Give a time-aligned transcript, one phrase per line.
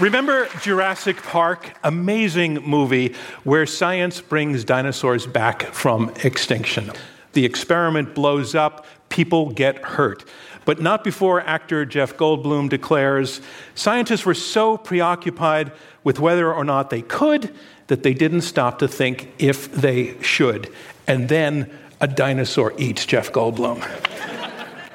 [0.00, 1.74] Remember Jurassic Park?
[1.82, 6.92] Amazing movie where science brings dinosaurs back from extinction.
[7.32, 10.26] The experiment blows up, people get hurt.
[10.66, 13.40] But not before actor Jeff Goldblum declares
[13.74, 15.72] scientists were so preoccupied
[16.04, 17.54] with whether or not they could
[17.86, 20.70] that they didn't stop to think if they should.
[21.06, 21.70] And then
[22.02, 23.80] a dinosaur eats Jeff Goldblum.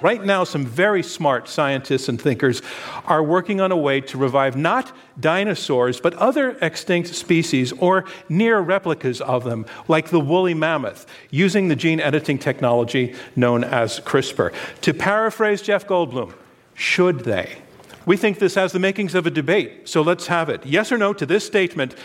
[0.02, 2.62] Right now, some very smart scientists and thinkers
[3.06, 8.60] are working on a way to revive not dinosaurs, but other extinct species or near
[8.60, 14.54] replicas of them, like the woolly mammoth, using the gene editing technology known as CRISPR.
[14.82, 16.34] To paraphrase Jeff Goldblum,
[16.74, 17.58] should they?
[18.06, 20.66] We think this has the makings of a debate, so let's have it.
[20.66, 21.96] Yes or no to this statement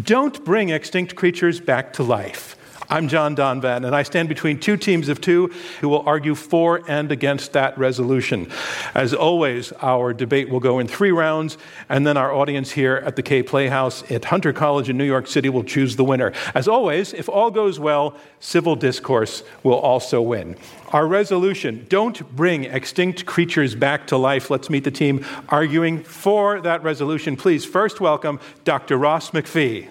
[0.00, 2.56] don't bring extinct creatures back to life.
[2.88, 5.48] I'm John Donvan, and I stand between two teams of two
[5.80, 8.50] who will argue for and against that resolution.
[8.94, 11.58] As always, our debate will go in three rounds,
[11.88, 15.26] and then our audience here at the Kaye Playhouse at Hunter College in New York
[15.26, 16.32] City will choose the winner.
[16.54, 20.56] As always, if all goes well, civil discourse will also win.
[20.88, 24.50] Our resolution don't bring extinct creatures back to life.
[24.50, 27.36] Let's meet the team arguing for that resolution.
[27.36, 28.98] Please first welcome Dr.
[28.98, 29.88] Ross MacPhee.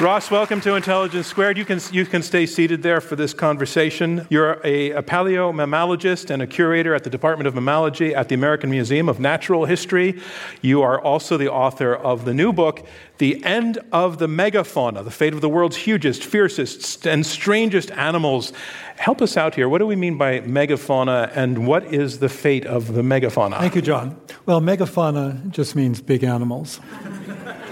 [0.00, 1.56] Ross, welcome to Intelligence Squared.
[1.56, 4.26] You can, you can stay seated there for this conversation.
[4.28, 8.70] You're a, a paleomammalogist and a curator at the Department of Mammalogy at the American
[8.70, 10.20] Museum of Natural History.
[10.60, 12.84] You are also the author of the new book,
[13.18, 18.52] The End of the Megafauna The Fate of the World's Hugest, Fiercest, and Strangest Animals.
[18.96, 19.68] Help us out here.
[19.68, 23.60] What do we mean by megafauna, and what is the fate of the megafauna?
[23.60, 24.20] Thank you, John.
[24.44, 26.80] Well, megafauna just means big animals.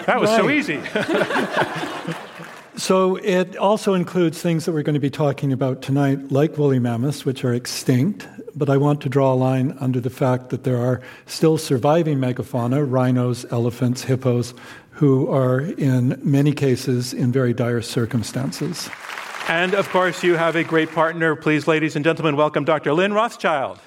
[0.06, 0.40] That was right.
[0.40, 0.80] so easy.
[2.76, 6.78] so it also includes things that we're going to be talking about tonight, like woolly
[6.78, 8.28] mammoths, which are extinct.
[8.54, 12.18] But I want to draw a line under the fact that there are still surviving
[12.18, 14.54] megafauna, rhinos, elephants, hippos,
[14.90, 18.90] who are in many cases in very dire circumstances.
[19.48, 21.34] And of course, you have a great partner.
[21.34, 22.92] Please, ladies and gentlemen, welcome Dr.
[22.92, 23.80] Lynn Rothschild.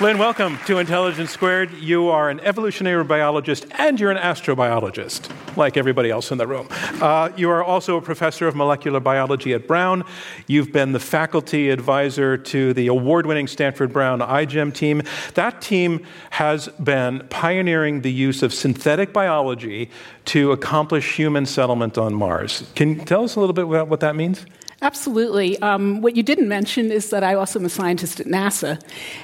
[0.00, 1.72] Lynn, welcome to Intelligence Squared.
[1.74, 6.66] You are an evolutionary biologist and you're an astrobiologist, like everybody else in the room.
[7.00, 10.02] Uh, you are also a professor of molecular biology at Brown.
[10.48, 15.00] You've been the faculty advisor to the award winning Stanford Brown iGEM team.
[15.34, 19.90] That team has been pioneering the use of synthetic biology
[20.24, 22.68] to accomplish human settlement on Mars.
[22.74, 24.44] Can you tell us a little bit about what that means?
[24.82, 25.58] Absolutely.
[25.60, 28.80] Um, what you didn't mention is that I also am a scientist at NASA.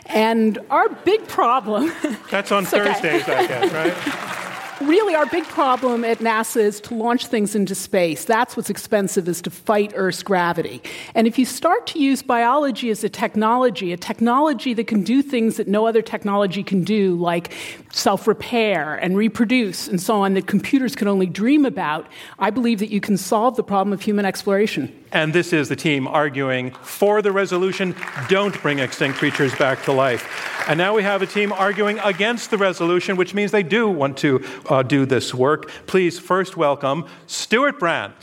[0.07, 1.93] And our big problem.
[2.31, 3.35] That's on Thursdays, okay.
[3.35, 3.73] I guess,
[4.27, 4.41] right?
[4.81, 8.25] really our big problem at NASA is to launch things into space.
[8.25, 10.83] That's what's expensive is to fight Earth's gravity.
[11.15, 15.23] And if you start to use biology as a technology, a technology that can do
[15.23, 17.53] things that no other technology can do, like
[17.93, 22.07] self-repair and reproduce and so on, that computers can only dream about,
[22.39, 24.95] I believe that you can solve the problem of human exploration.
[25.13, 27.97] And this is the team arguing for the resolution
[28.29, 30.69] don't bring extinct creatures back to life.
[30.69, 34.17] And now we have a team arguing against the resolution, which means they do want
[34.19, 35.71] to uh, do this work.
[35.87, 38.15] Please first welcome Stewart Brand.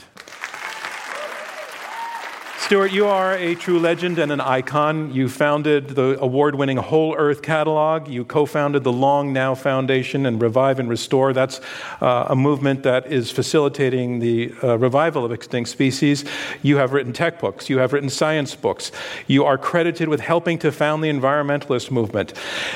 [2.68, 5.14] Stewart, you are a true legend and an icon.
[5.14, 8.10] You founded the award winning Whole Earth Catalog.
[8.10, 11.32] You co founded the Long Now Foundation and Revive and Restore.
[11.32, 11.62] That's
[12.02, 16.26] uh, a movement that is facilitating the uh, revival of extinct species.
[16.62, 17.70] You have written tech books.
[17.70, 18.92] You have written science books.
[19.28, 22.34] You are credited with helping to found the environmentalist movement.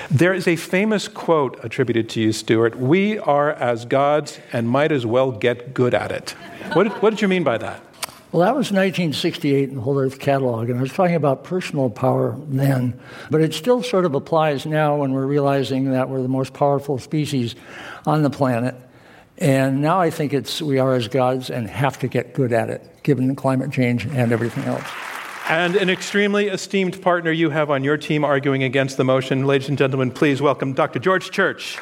[0.10, 4.94] There is a famous quote attributed to you, Stewart We are as gods and might
[4.94, 6.30] as well get good at it.
[6.72, 7.91] What did, what did you mean by that?
[8.32, 11.90] Well, that was 1968 in the Whole Earth Catalog, and I was talking about personal
[11.90, 12.98] power then.
[13.30, 16.98] But it still sort of applies now when we're realizing that we're the most powerful
[16.98, 17.56] species
[18.06, 18.74] on the planet.
[19.38, 22.70] And now I think it's we are as gods and have to get good at
[22.70, 24.88] it, given climate change and everything else.
[25.50, 29.46] And an extremely esteemed partner you have on your team arguing against the motion.
[29.46, 31.00] Ladies and gentlemen, please welcome Dr.
[31.00, 31.78] George Church.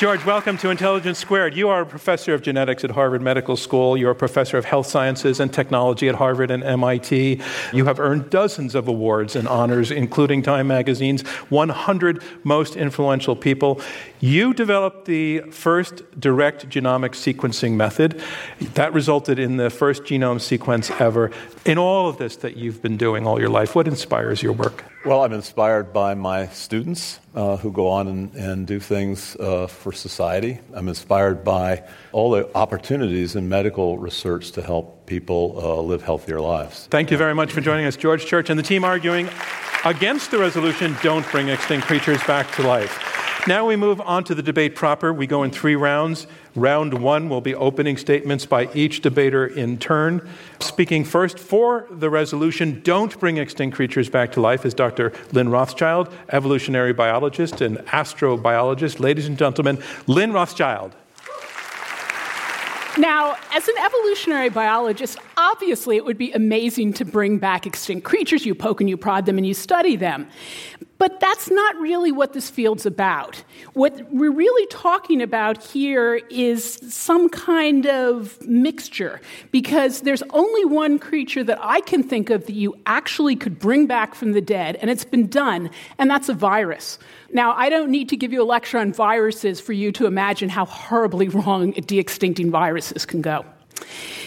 [0.00, 1.54] George, welcome to Intelligence Squared.
[1.54, 3.98] You are a professor of genetics at Harvard Medical School.
[3.98, 7.42] You're a professor of health sciences and technology at Harvard and MIT.
[7.74, 11.20] You have earned dozens of awards and honors, including Time Magazine's
[11.50, 13.82] 100 Most Influential People.
[14.20, 18.22] You developed the first direct genomic sequencing method.
[18.74, 21.30] That resulted in the first genome sequence ever.
[21.64, 24.84] In all of this that you've been doing all your life, what inspires your work?
[25.06, 29.66] Well, I'm inspired by my students uh, who go on and, and do things uh,
[29.66, 30.60] for society.
[30.74, 36.42] I'm inspired by all the opportunities in medical research to help people uh, live healthier
[36.42, 36.86] lives.
[36.90, 39.30] Thank you very much for joining us, George Church and the team arguing
[39.86, 43.19] against the resolution Don't Bring Extinct Creatures Back to Life.
[43.50, 45.12] Now we move on to the debate proper.
[45.12, 46.28] We go in three rounds.
[46.54, 50.28] Round one will be opening statements by each debater in turn.
[50.60, 55.12] Speaking first for the resolution, Don't Bring Extinct Creatures Back to Life, is Dr.
[55.32, 59.00] Lynn Rothschild, evolutionary biologist and astrobiologist.
[59.00, 60.94] Ladies and gentlemen, Lynn Rothschild.
[62.98, 68.44] Now, as an evolutionary biologist, obviously it would be amazing to bring back extinct creatures.
[68.46, 70.28] You poke and you prod them and you study them.
[71.00, 73.42] But that's not really what this field's about.
[73.72, 80.98] What we're really talking about here is some kind of mixture, because there's only one
[80.98, 84.76] creature that I can think of that you actually could bring back from the dead,
[84.76, 86.98] and it's been done, and that's a virus.
[87.32, 90.50] Now, I don't need to give you a lecture on viruses for you to imagine
[90.50, 93.46] how horribly wrong de extincting viruses can go.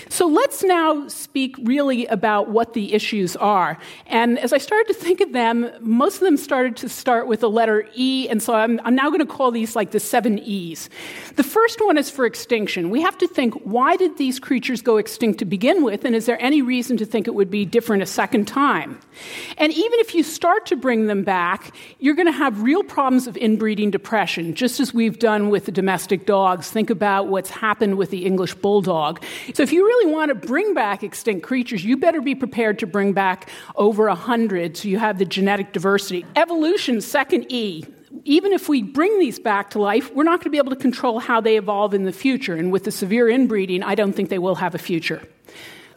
[0.10, 3.80] So let's now speak really about what the issues are.
[4.06, 7.40] And as I started to think of them, most of them started to start with
[7.40, 10.38] the letter E, and so I'm, I'm now going to call these like the seven
[10.40, 10.90] E's.
[11.36, 12.92] The first one is for extinction.
[12.92, 16.28] We have to think why did these creatures go extinct to begin with, and is
[16.28, 19.00] there any reason to think it would be different a second time?
[19.58, 23.26] And even if you start to bring them back, you're going to have real problems
[23.26, 26.70] of inbreeding depression, just as we've done with the domestic dogs.
[26.70, 29.24] Think about what's happened with the English bulldog.
[29.54, 32.88] So if you really want to bring back extinct creatures, you better be prepared to
[32.88, 36.26] bring back over a hundred so you have the genetic diversity.
[36.36, 37.86] Evolution, second E,
[38.26, 40.78] even if we bring these back to life, we're not going to be able to
[40.78, 42.56] control how they evolve in the future.
[42.56, 45.22] And with the severe inbreeding, I don't think they will have a future.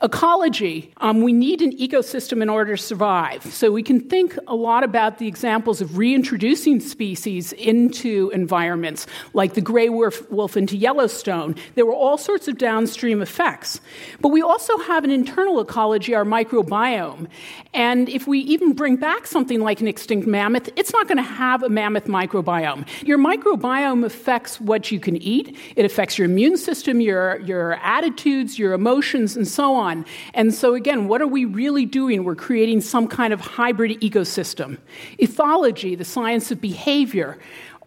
[0.03, 3.43] Ecology, um, we need an ecosystem in order to survive.
[3.45, 9.55] So we can think a lot about the examples of reintroducing species into environments, like
[9.55, 11.55] the gray wolf, wolf into Yellowstone.
[11.77, 13.81] There were all sorts of downstream effects.
[14.21, 17.29] But we also have an internal ecology, our microbiome.
[17.73, 21.23] And if we even bring back something like an extinct mammoth, it's not going to
[21.23, 22.87] have a mammoth microbiome.
[23.07, 28.59] Your microbiome affects what you can eat, it affects your immune system, your, your attitudes,
[28.59, 30.07] your emotions, and so on on.
[30.35, 32.25] And so, again, what are we really doing?
[32.25, 34.79] We're creating some kind of hybrid ecosystem.
[35.19, 37.39] Ethology, the science of behavior,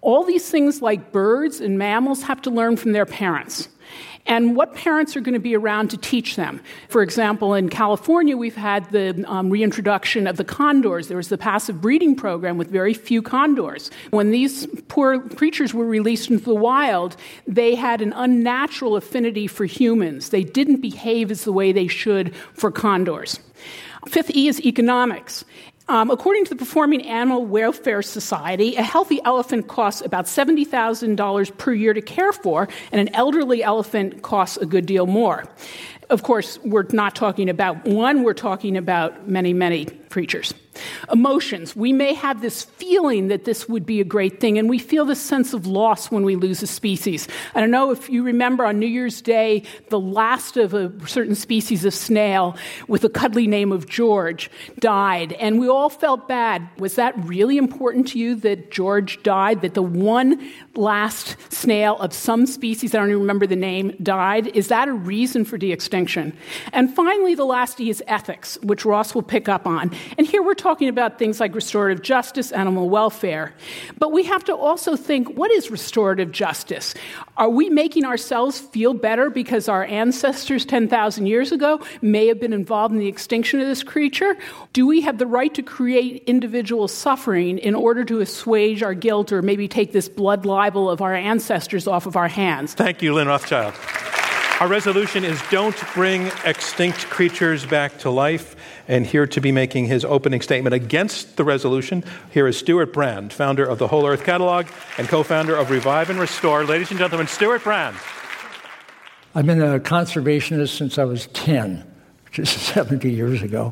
[0.01, 3.69] all these things like birds and mammals have to learn from their parents
[4.29, 6.61] and what parents are going to be around to teach them.
[6.87, 11.07] For example, in California, we've had the um, reintroduction of the condors.
[11.07, 13.89] There was the passive breeding program with very few condors.
[14.11, 17.17] When these poor creatures were released into the wild,
[17.47, 20.29] they had an unnatural affinity for humans.
[20.29, 23.39] They didn't behave as the way they should for condors.
[24.07, 25.43] Fifth E is economics.
[25.89, 31.73] Um, according to the Performing Animal Welfare Society, a healthy elephant costs about $70,000 per
[31.73, 35.45] year to care for, and an elderly elephant costs a good deal more.
[36.11, 40.53] Of course, we're not talking about one, we're talking about many, many creatures.
[41.11, 41.75] Emotions.
[41.75, 45.05] We may have this feeling that this would be a great thing, and we feel
[45.05, 47.27] this sense of loss when we lose a species.
[47.55, 51.35] I don't know if you remember on New Year's Day, the last of a certain
[51.35, 52.55] species of snail
[52.87, 54.49] with the cuddly name of George
[54.79, 56.67] died, and we all felt bad.
[56.77, 59.61] Was that really important to you that George died?
[59.61, 64.47] That the one last snail of some species, I don't even remember the name, died?
[64.55, 66.37] Is that a reason for de extinction?
[66.73, 69.91] And finally, the last E is ethics, which Ross will pick up on.
[70.17, 73.53] And here we're talking about things like restorative justice, animal welfare.
[73.97, 76.93] But we have to also think what is restorative justice?
[77.37, 82.53] Are we making ourselves feel better because our ancestors 10,000 years ago may have been
[82.53, 84.37] involved in the extinction of this creature?
[84.73, 89.31] Do we have the right to create individual suffering in order to assuage our guilt
[89.31, 92.75] or maybe take this blood libel of our ancestors off of our hands?
[92.75, 93.73] Thank you, Lynn Rothschild.
[94.59, 98.57] Our resolution is Don't Bring Extinct Creatures Back to Life.
[98.89, 103.31] And here to be making his opening statement against the resolution, here is Stewart Brand,
[103.31, 106.65] founder of the Whole Earth Catalog and co founder of Revive and Restore.
[106.65, 107.95] Ladies and gentlemen, Stewart Brand.
[109.33, 111.89] I've been a conservationist since I was 10,
[112.25, 113.71] which is 70 years ago.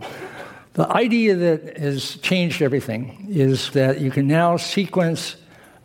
[0.75, 5.35] The idea that has changed everything is that you can now sequence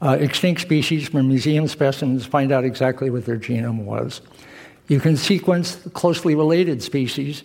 [0.01, 4.21] uh, extinct species from museum specimens, find out exactly what their genome was.
[4.93, 7.45] You can sequence closely related species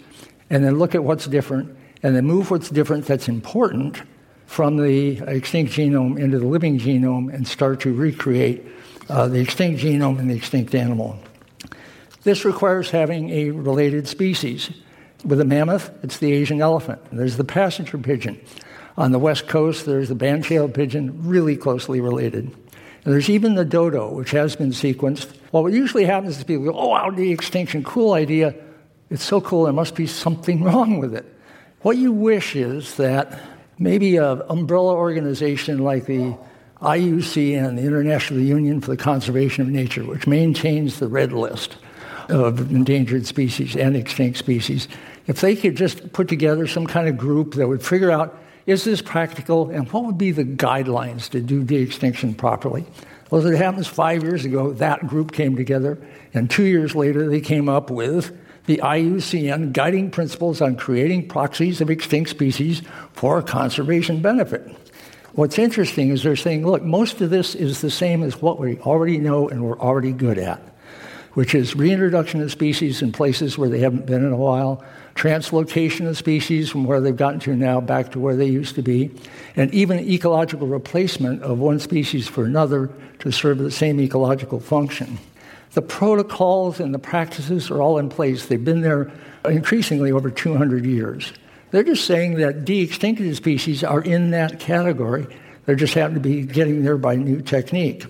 [0.49, 4.01] and then look at what's different and then move what's different that's important
[4.47, 8.65] from the extinct genome into the living genome and start to recreate
[9.07, 11.17] uh, the extinct genome and the extinct animal.
[12.23, 14.69] This requires having a related species.
[15.23, 16.99] With a mammoth, it's the Asian elephant.
[17.13, 18.41] There's the passenger pigeon.
[18.97, 22.53] On the west coast, there's the band-tailed pigeon, really closely related.
[23.07, 25.33] And there's even the dodo, which has been sequenced.
[25.53, 28.53] Well, what usually happens is people go, oh, wow, de-extinction, cool idea.
[29.09, 31.25] It's so cool, there must be something wrong with it.
[31.83, 33.39] What you wish is that
[33.79, 36.37] maybe an umbrella organization like the
[36.81, 41.77] IUCN, the International Union for the Conservation of Nature, which maintains the red list
[42.27, 44.89] of endangered species and extinct species,
[45.27, 48.37] if they could just put together some kind of group that would figure out
[48.67, 52.85] is this practical and what would be the guidelines to do de extinction properly.
[53.31, 55.97] Well, as it happens, five years ago, that group came together,
[56.33, 61.81] and two years later, they came up with the IUCN guiding principles on creating proxies
[61.81, 62.81] of extinct species
[63.13, 64.69] for conservation benefit.
[65.33, 68.77] What's interesting is they're saying, look, most of this is the same as what we
[68.79, 70.61] already know and we're already good at,
[71.33, 74.83] which is reintroduction of species in places where they haven't been in a while,
[75.17, 78.83] translocation of species from where they've gotten to now back to where they used to
[78.83, 79.11] be,
[79.55, 85.17] and even ecological replacement of one species for another to serve the same ecological function.
[85.73, 88.45] The protocols and the practices are all in place.
[88.45, 89.11] They've been there
[89.45, 91.33] increasingly over 200 years.
[91.71, 95.27] They're just saying that de extincted species are in that category.
[95.65, 98.05] They just happen to be getting there by new technique.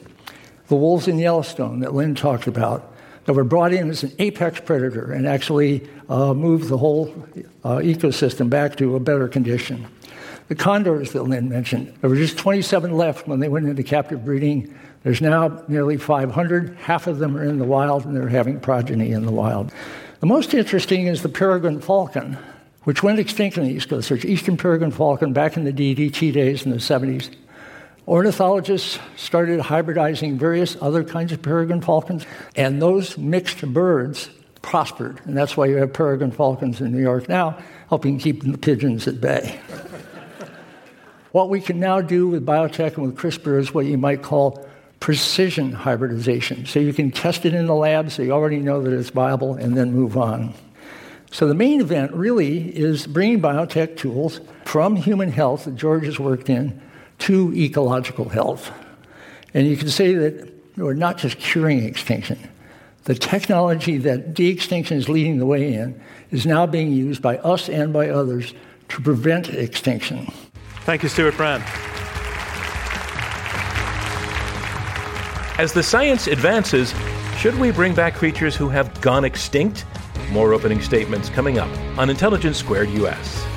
[0.68, 2.94] The wolves in Yellowstone that Lynn talked about,
[3.28, 7.14] that were brought in as an apex predator and actually uh, moved the whole
[7.66, 9.86] uh, ecosystem back to a better condition.
[10.48, 14.24] The condors that Lynn mentioned, there were just 27 left when they went into captive
[14.24, 14.74] breeding.
[15.04, 16.78] There's now nearly 500.
[16.78, 19.74] Half of them are in the wild, and they're having progeny in the wild.
[20.22, 22.38] The most interesting is the peregrine falcon
[22.86, 24.08] which went extinct on the East Coast.
[24.08, 27.30] There's eastern peregrine falcon back in the DDT days in the 70s.
[28.08, 34.30] Ornithologists started hybridizing various other kinds of peregrine falcons, and those mixed birds
[34.62, 35.20] prospered.
[35.26, 37.58] And that's why you have peregrine falcons in New York now,
[37.90, 39.60] helping keep the pigeons at bay.
[41.34, 44.66] what we can now do with biotech and with CRISPR is what you might call
[45.02, 46.66] precision hybridization.
[46.66, 49.56] So you can test it in the lab so you already know that it's viable
[49.56, 50.54] and then move on.
[51.32, 56.18] So the main event really is bringing biotech tools from human health that George has
[56.18, 56.82] worked in
[57.20, 58.72] to ecological health.
[59.54, 62.38] And you can say that we're not just curing extinction.
[63.06, 66.00] The technology that de extinction is leading the way in
[66.32, 68.54] is now being used by us and by others
[68.90, 70.32] to prevent extinction.
[70.82, 71.64] Thank you, Stewart Brand.
[75.60, 76.94] As the science advances,
[77.38, 79.86] should we bring back creatures who have gone extinct?
[80.32, 83.57] More opening statements coming up on Intelligence Squared US.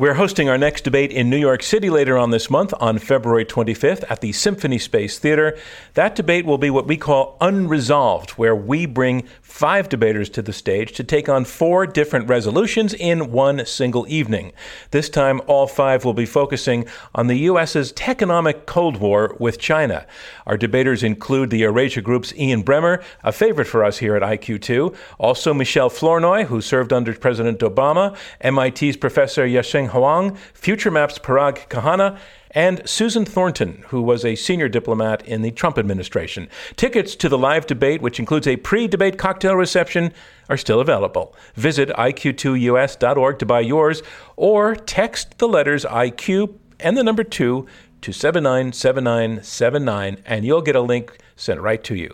[0.00, 3.44] We're hosting our next debate in New York City later on this month on February
[3.44, 5.58] 25th at the Symphony Space Theater.
[5.92, 10.54] That debate will be what we call unresolved, where we bring five debaters to the
[10.54, 14.52] stage to take on four different resolutions in one single evening.
[14.90, 20.06] This time, all five will be focusing on the U.S.'s techonomic Cold War with China.
[20.46, 24.96] Our debaters include the Eurasia Group's Ian Bremmer, a favorite for us here at IQ2,
[25.18, 32.18] also Michelle Flournoy, who served under President Obama, MIT's Professor Yasheng Huang, FutureMap's Parag Khanna,
[32.52, 36.48] and Susan Thornton, who was a senior diplomat in the Trump administration.
[36.76, 40.12] Tickets to the live debate, which includes a pre debate cocktail reception,
[40.48, 41.36] are still available.
[41.54, 44.02] Visit iq2us.org to buy yours
[44.36, 47.66] or text the letters IQ and the number 2
[48.00, 52.12] to 797979 and you'll get a link sent right to you.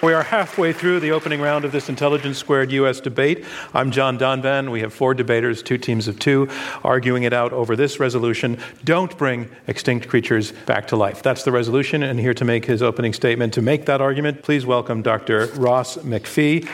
[0.00, 3.00] We are halfway through the opening round of this Intelligence Squared U.S.
[3.00, 3.44] debate.
[3.74, 4.70] I'm John Donvan.
[4.70, 6.48] We have four debaters, two teams of two,
[6.84, 11.24] arguing it out over this resolution Don't bring extinct creatures back to life.
[11.24, 14.64] That's the resolution, and here to make his opening statement to make that argument, please
[14.64, 15.46] welcome Dr.
[15.56, 16.64] Ross MacPhee,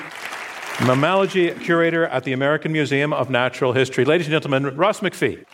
[0.80, 4.04] mammalogy curator at the American Museum of Natural History.
[4.04, 5.46] Ladies and gentlemen, Ross MacPhee.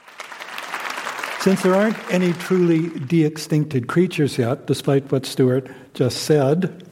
[1.39, 6.85] Since there aren't any truly de extincted creatures yet, despite what Stewart just said,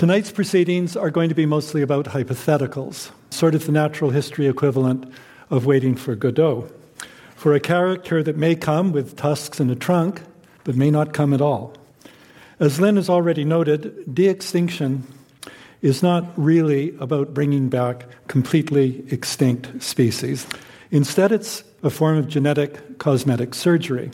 [0.00, 5.04] Tonight's proceedings are going to be mostly about hypotheticals, sort of the natural history equivalent
[5.50, 6.70] of waiting for Godot,
[7.36, 10.22] for a character that may come with tusks and a trunk,
[10.64, 11.74] but may not come at all.
[12.58, 15.02] As Lynn has already noted, de extinction
[15.82, 20.46] is not really about bringing back completely extinct species.
[20.90, 24.10] Instead, it's a form of genetic cosmetic surgery.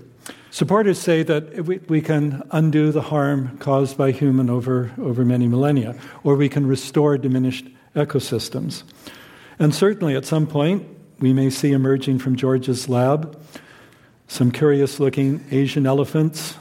[0.57, 5.47] Supporters say that we, we, can undo the harm caused by human over, over many
[5.47, 5.95] millennia,
[6.25, 8.83] or we can restore diminished ecosystems.
[9.59, 13.39] And certainly at some point, we may see emerging from George's lab
[14.29, 16.57] some curious looking Asian elephants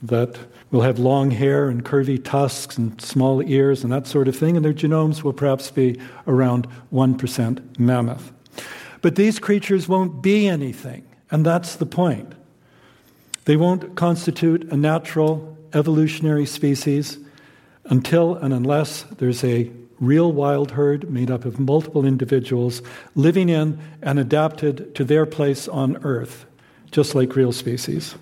[0.00, 0.38] that
[0.70, 4.54] will have long hair and curvy tusks and small ears and that sort of thing,
[4.54, 8.30] and their genomes will perhaps be around 1% mammoth.
[9.02, 12.36] But these creatures won't be anything, and that's the point.
[13.44, 17.18] They won't constitute a natural evolutionary species
[17.84, 22.82] until and unless there's a real wild herd made up of multiple individuals
[23.14, 26.46] living in and adapted to their place on Earth,
[26.90, 28.14] just like real species.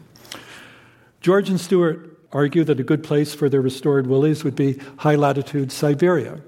[1.21, 5.15] George and Stewart argue that a good place for their restored woolies would be high
[5.15, 6.41] latitude Siberia.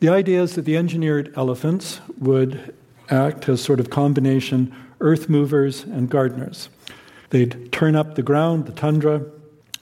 [0.00, 2.74] The idea is that the engineered elephants would
[3.08, 6.68] act as sort of combination earth movers and gardeners.
[7.32, 9.22] They'd turn up the ground, the tundra,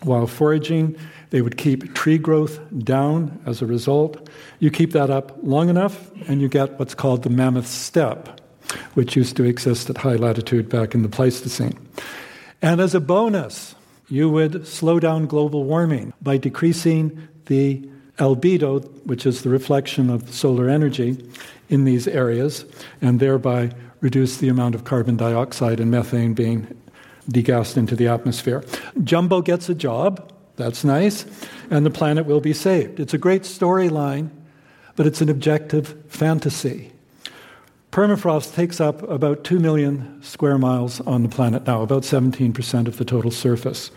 [0.04, 0.96] while foraging.
[1.30, 4.30] They would keep tree growth down as a result.
[4.60, 8.40] You keep that up long enough, and you get what's called the mammoth steppe,
[8.94, 11.76] which used to exist at high latitude back in the Pleistocene.
[12.62, 13.74] And as a bonus,
[14.08, 17.84] you would slow down global warming by decreasing the
[18.18, 21.18] albedo, which is the reflection of solar energy
[21.68, 22.64] in these areas,
[23.02, 26.79] and thereby reduce the amount of carbon dioxide and methane being
[27.32, 28.64] degassed into the atmosphere.
[29.02, 31.24] Jumbo gets a job, that's nice,
[31.70, 33.00] and the planet will be saved.
[33.00, 34.30] It's a great storyline,
[34.96, 36.92] but it's an objective fantasy.
[37.92, 42.98] Permafrost takes up about 2 million square miles on the planet now, about 17% of
[42.98, 43.90] the total surface.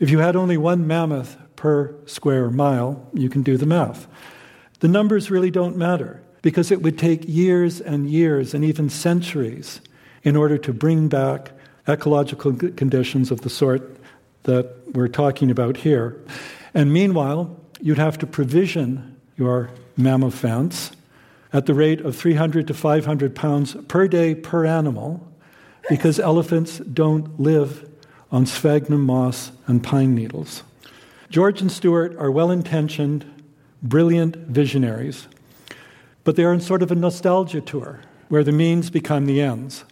[0.00, 4.06] If you had only one mammoth per square mile, you can do the math.
[4.80, 9.80] The numbers really don't matter because it would take years and years and even centuries
[10.22, 11.50] in order to bring back
[11.88, 13.96] ecological conditions of the sort
[14.44, 16.16] that we're talking about here.
[16.74, 20.92] And meanwhile, you'd have to provision your mammoth fence
[21.52, 25.26] at the rate of 300 to 500 pounds per day per animal
[25.88, 27.88] because elephants don't live
[28.30, 30.62] on sphagnum moss and pine needles.
[31.30, 33.24] George and Stewart are well intentioned,
[33.82, 35.28] brilliant visionaries,
[36.24, 39.84] but they are in sort of a nostalgia tour where the means become the ends,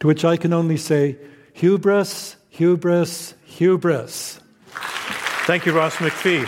[0.00, 1.18] to which I can only say,
[1.52, 4.40] hubris, hubris, hubris.
[5.46, 6.46] Thank you, Ross MacPhee.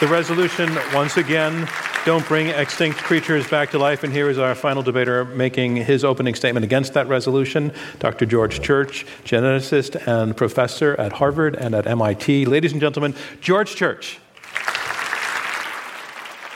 [0.00, 1.68] The resolution, once again,
[2.04, 4.04] don't bring extinct creatures back to life.
[4.04, 8.26] And here is our final debater making his opening statement against that resolution Dr.
[8.26, 12.46] George Church, geneticist and professor at Harvard and at MIT.
[12.46, 14.20] Ladies and gentlemen, George Church.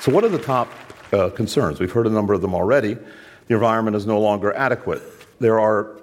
[0.01, 0.73] So, what are the top
[1.12, 1.81] uh, concerns?
[1.81, 2.94] We've heard a number of them already.
[3.49, 5.03] The environment is no longer adequate.
[5.40, 5.99] There are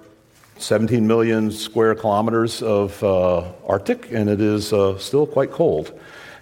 [0.58, 5.98] 17 million square kilometers of uh, Arctic, and it is uh, still quite cold.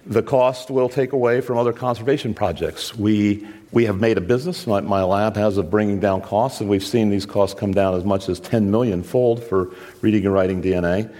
[0.07, 2.97] The cost will take away from other conservation projects.
[2.97, 6.71] We, we have made a business, my, my lab has, of bringing down costs, and
[6.71, 10.33] we've seen these costs come down as much as 10 million fold for reading and
[10.33, 11.13] writing DNA.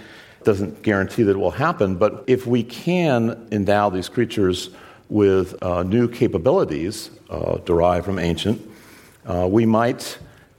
[0.43, 4.69] Doesn't guarantee that it will happen, but if we can endow these creatures
[5.09, 8.61] with uh, new capabilities uh, derived from ancient,
[9.25, 10.17] uh, we might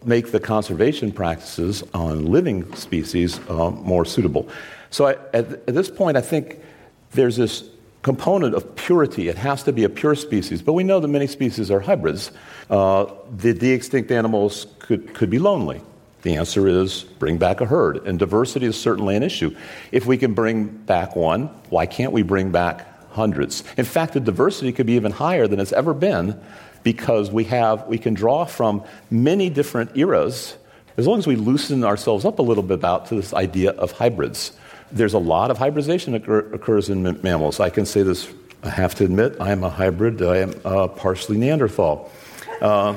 [0.09, 4.49] make the conservation practices on living species uh, more suitable.
[4.91, 6.59] So I, at, at this point, I think
[7.13, 7.65] there's this
[8.03, 9.29] component of purity.
[9.29, 12.31] It has to be a pure species, but we know that many species are hybrids.
[12.71, 15.83] Uh, the de extinct animals could, could be lonely.
[16.23, 19.55] The answer is bring back a herd, and diversity is certainly an issue.
[19.93, 23.63] If we can bring back one, why can't we bring back hundreds?
[23.77, 26.41] In fact, the diversity could be even higher than it's ever been
[26.83, 30.57] because we have we can draw from many different eras
[30.99, 33.93] as long as we loosen ourselves up a little bit about to this idea of
[33.93, 34.53] hybrids.
[34.91, 37.61] There's a lot of hybridization occur, occurs in mammals.
[37.61, 38.29] I can say this,
[38.65, 40.21] I have to admit, I am a hybrid.
[40.21, 42.11] I am uh, partially Neanderthal.
[42.61, 42.97] Uh,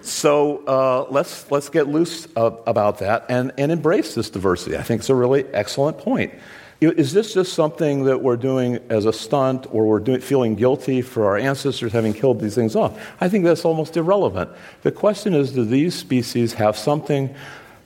[0.00, 4.76] so uh, let's, let's get loose uh, about that and, and embrace this diversity.
[4.78, 6.32] I think it's a really excellent point.
[6.80, 11.02] Is this just something that we're doing as a stunt or we're doing, feeling guilty
[11.02, 12.96] for our ancestors having killed these things off?
[13.20, 14.50] I think that's almost irrelevant.
[14.82, 17.34] The question is do these species have something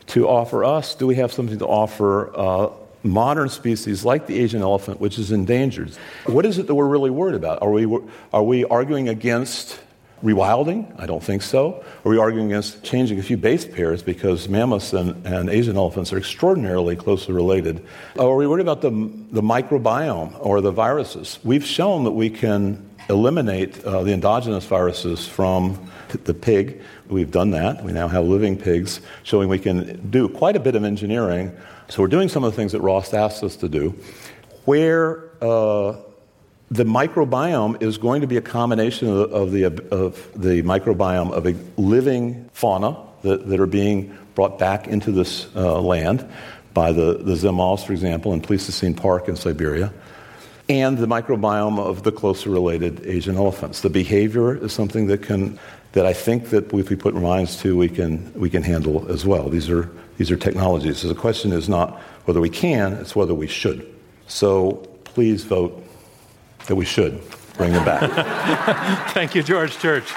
[0.09, 0.95] to offer us?
[0.95, 2.71] Do we have something to offer uh,
[3.03, 5.93] modern species like the Asian elephant, which is endangered?
[6.27, 7.63] What is it that we're really worried about?
[7.63, 7.87] Are we,
[8.35, 9.81] are we arguing against
[10.23, 10.95] rewilding?
[10.99, 11.85] I don't think so.
[12.05, 16.13] Are we arguing against changing a few base pairs because mammoths and, and Asian elephants
[16.13, 17.85] are extraordinarily closely related?
[18.17, 21.39] Or are we worried about the, the microbiome or the viruses?
[21.43, 25.91] We've shown that we can eliminate uh, the endogenous viruses from
[26.25, 26.81] the pig.
[27.09, 27.83] We've done that.
[27.83, 31.55] We now have living pigs, showing we can do quite a bit of engineering.
[31.89, 33.99] So we're doing some of the things that Ross asked us to do.
[34.65, 35.97] Where uh,
[36.73, 41.55] the microbiome is going to be a combination of, the, of the microbiome of a
[41.77, 46.27] living fauna that, that are being brought back into this uh, land,
[46.73, 49.93] by the, the Zim for example, in Pleistocene Park in Siberia,
[50.71, 53.83] and the microbiome of the closely related Asian elephants.
[53.83, 55.59] The behavior is something that can
[55.93, 59.27] that I think that if we put minds to, we can we can handle as
[59.27, 59.51] well.
[59.51, 61.01] These are these are technologies.
[61.01, 63.87] So the question is not whether we can; it's whether we should.
[64.27, 65.85] So please vote
[66.67, 67.21] that we should
[67.57, 68.11] bring them back.
[69.13, 70.13] Thank you, George Church.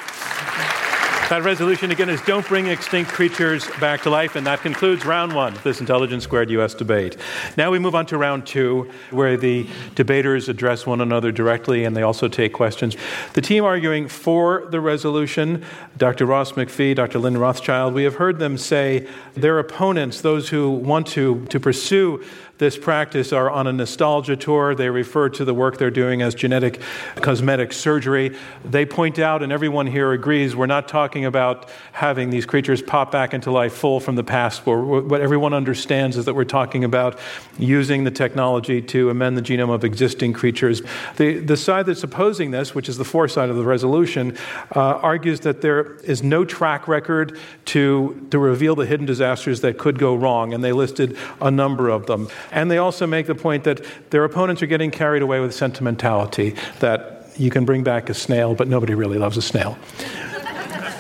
[1.30, 5.34] That resolution again is don't bring extinct creatures back to life, and that concludes round
[5.34, 7.18] one of this Intelligence Squared US debate.
[7.58, 11.98] Now we move on to round two, where the debaters address one another directly and
[11.98, 12.96] they also take questions.
[13.34, 15.66] The team arguing for the resolution,
[15.98, 16.28] Dr.
[16.28, 17.18] Ross MacPhee, Dr.
[17.18, 22.24] Lynn Rothschild, we have heard them say their opponents, those who want to, to pursue
[22.58, 24.76] this practice are on a nostalgia tour.
[24.76, 26.82] They refer to the work they're doing as genetic
[27.18, 28.36] cosmetic surgery.
[28.64, 33.12] They point out, and everyone here agrees, we're not talking about having these creatures pop
[33.12, 34.66] back into life full from the past.
[34.66, 37.20] What everyone understands is that we're talking about
[37.58, 40.82] using the technology to amend the genome of existing creatures.
[41.18, 44.38] The, the side that's opposing this, which is the foresight of the resolution,
[44.76, 49.78] uh, argues that there is no track record to, to reveal the hidden disasters that
[49.78, 52.30] could go wrong, and they listed a number of them.
[52.52, 56.56] And they also make the point that their opponents are getting carried away with sentimentality,
[56.80, 59.78] that you can bring back a snail, but nobody really loves a snail.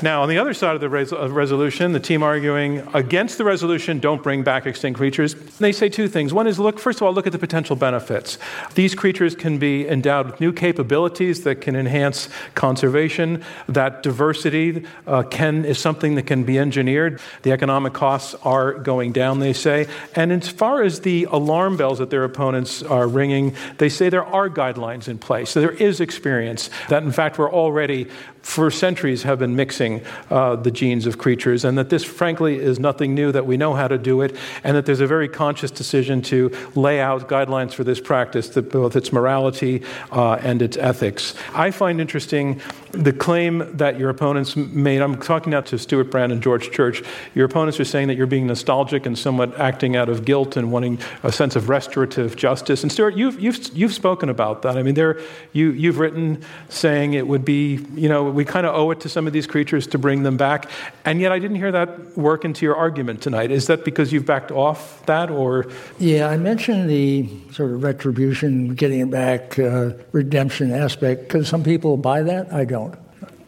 [0.05, 3.97] Now, on the other side of the res- resolution, the team arguing against the resolution,
[3.97, 6.31] don't bring back extinct creatures, they say two things.
[6.31, 8.37] One is look, first of all, look at the potential benefits.
[8.75, 13.43] These creatures can be endowed with new capabilities that can enhance conservation.
[13.67, 17.19] That diversity uh, can, is something that can be engineered.
[17.41, 19.87] The economic costs are going down, they say.
[20.15, 24.23] And as far as the alarm bells that their opponents are ringing, they say there
[24.23, 25.49] are guidelines in place.
[25.49, 28.07] So there is experience that, in fact, we're already
[28.45, 29.94] for centuries have been mixing
[30.29, 33.73] uh, the genes of creatures, and that this, frankly, is nothing new, that we know
[33.73, 37.73] how to do it, and that there's a very conscious decision to lay out guidelines
[37.73, 39.81] for this practice, both its morality
[40.11, 41.35] uh, and its ethics.
[41.53, 42.61] I find interesting
[42.95, 45.01] the claim that your opponents made.
[45.01, 47.03] I'm talking now to Stewart Brand and George Church.
[47.33, 50.71] Your opponents are saying that you're being nostalgic and somewhat acting out of guilt and
[50.71, 52.83] wanting a sense of restorative justice.
[52.83, 54.77] And Stewart, you've, you've, you've spoken about that.
[54.77, 55.19] I mean, there,
[55.53, 59.09] you, you've written saying it would be, you know, we kind of owe it to
[59.09, 60.69] some of these creatures to bring them back.
[61.05, 63.51] And yet I didn't hear that work into your argument tonight.
[63.51, 65.67] Is that because you've backed off that or?
[65.99, 71.63] Yeah, I mentioned the sort of retribution, getting it back, uh, redemption aspect, because some
[71.63, 72.51] people buy that.
[72.51, 72.84] I don't.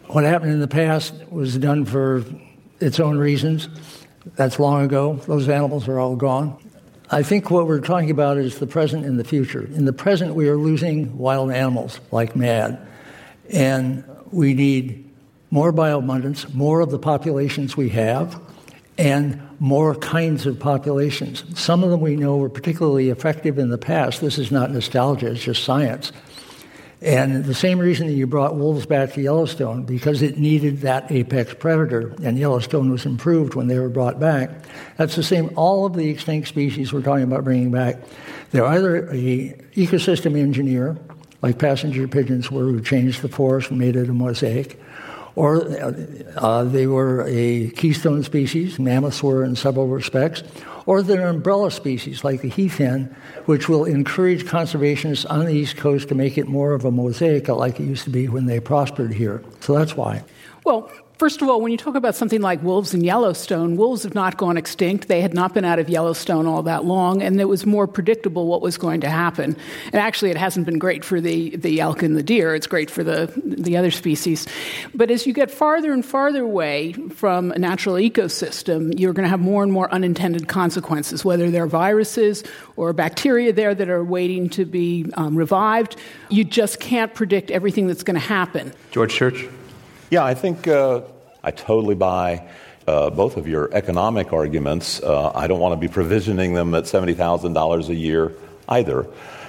[0.07, 2.23] What happened in the past was done for
[2.79, 3.67] its own reasons.
[4.35, 5.15] That's long ago.
[5.27, 6.57] Those animals are all gone.
[7.11, 9.65] I think what we're talking about is the present and the future.
[9.65, 12.79] In the present, we are losing wild animals like mad.
[13.49, 15.09] And we need
[15.51, 18.41] more bioabundance, more of the populations we have,
[18.97, 21.43] and more kinds of populations.
[21.59, 24.21] Some of them we know were particularly effective in the past.
[24.21, 26.11] This is not nostalgia, it's just science.
[27.01, 31.11] And the same reason that you brought wolves back to Yellowstone, because it needed that
[31.11, 34.49] apex predator, and Yellowstone was improved when they were brought back.
[34.97, 35.51] That's the same.
[35.55, 37.97] All of the extinct species we're talking about bringing back,
[38.49, 40.97] they're either a ecosystem engineer,
[41.43, 44.81] like passenger pigeons were, who changed the forest and made it a mosaic,
[45.35, 45.67] or
[46.35, 50.41] uh, they were a keystone species, mammoths were in several respects,
[50.87, 55.77] or they're umbrella species like the heath hen, which will encourage conservationists on the East
[55.77, 58.59] Coast to make it more of a mosaic like it used to be when they
[58.59, 59.43] prospered here.
[59.59, 60.23] So that's why.
[60.65, 64.13] Well, First of all, when you talk about something like wolves in Yellowstone, wolves have
[64.13, 65.07] not gone extinct.
[65.07, 68.45] They had not been out of Yellowstone all that long, and it was more predictable
[68.45, 69.57] what was going to happen.
[69.85, 72.53] And actually, it hasn't been great for the, the elk and the deer.
[72.53, 74.45] It's great for the, the other species.
[74.93, 79.29] But as you get farther and farther away from a natural ecosystem, you're going to
[79.29, 82.43] have more and more unintended consequences, whether there are viruses
[82.75, 85.95] or bacteria there that are waiting to be um, revived.
[86.29, 88.71] You just can't predict everything that's going to happen.
[88.91, 89.47] George Church?
[90.09, 91.01] Yeah, I think uh,
[91.43, 92.47] I totally buy
[92.87, 95.03] uh, both of your economic arguments.
[95.03, 98.31] Uh, I don't want to be provisioning them at $70,000 a year
[98.69, 99.05] either.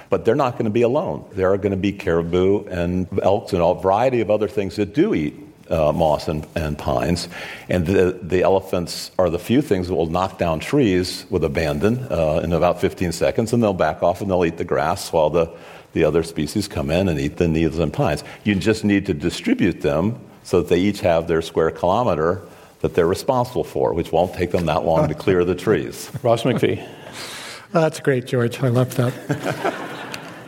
[0.09, 1.23] But they're not going to be alone.
[1.31, 4.93] There are going to be caribou and elks and a variety of other things that
[4.93, 5.35] do eat
[5.69, 7.29] uh, moss and, and, pines.
[7.69, 11.99] And the, the, elephants are the few things that will knock down trees with abandon
[12.11, 15.29] uh, in about 15 seconds, and they'll back off and they'll eat the grass while
[15.29, 15.49] the,
[15.93, 18.23] the other species come in and eat the needles and pines.
[18.43, 22.41] You just need to distribute them so that they each have their square kilometer
[22.79, 26.09] that they're responsible for, which won't take them that long to clear the trees.
[26.23, 26.81] Ross MacPhee.
[26.81, 28.59] Uh, that's great, George.
[28.63, 29.13] I love that.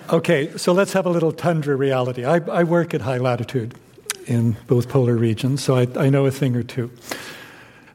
[0.09, 2.25] okay, so let's have a little tundra reality.
[2.25, 3.75] I, I work at high latitude
[4.25, 6.89] in both polar regions, so I, I know a thing or two.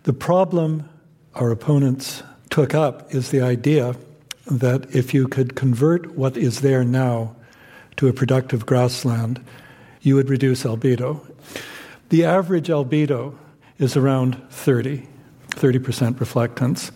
[0.05, 0.88] The problem
[1.35, 3.97] our opponents took up is the idea
[4.49, 7.35] that if you could convert what is there now
[7.97, 9.45] to a productive grassland,
[10.03, 11.26] you would reduce albedo.
[12.09, 13.35] The average albedo
[13.79, 15.07] is around 30,
[15.51, 16.90] 30% reflectance.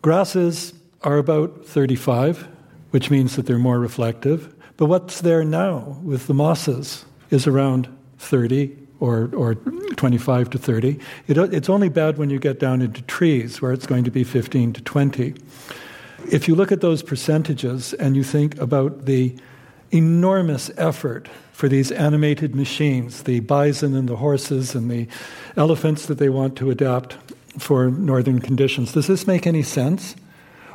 [0.00, 2.48] Grasses are about 35,
[2.90, 4.54] which means that they're more reflective.
[4.76, 10.98] But what's there now with the mosses is around 30 or, or 25 to 30.
[11.26, 14.24] It, it's only bad when you get down into trees, where it's going to be
[14.24, 15.34] 15 to 20.
[16.30, 19.36] If you look at those percentages and you think about the
[19.90, 25.08] enormous effort for these animated machines, the bison and the horses and the
[25.56, 27.16] elephants that they want to adapt
[27.58, 28.92] for northern conditions.
[28.92, 30.14] Does this make any sense?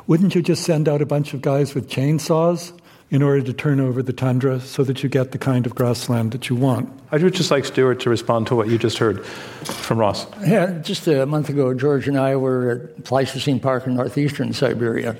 [0.06, 2.78] Wouldn't you just send out a bunch of guys with chainsaws
[3.10, 6.32] in order to turn over the tundra so that you get the kind of grassland
[6.32, 6.92] that you want?
[7.10, 10.26] I would just like Stewart to respond to what you just heard from Ross.
[10.46, 15.16] Yeah, just a month ago, George and I were at Pleistocene Park in northeastern Siberia.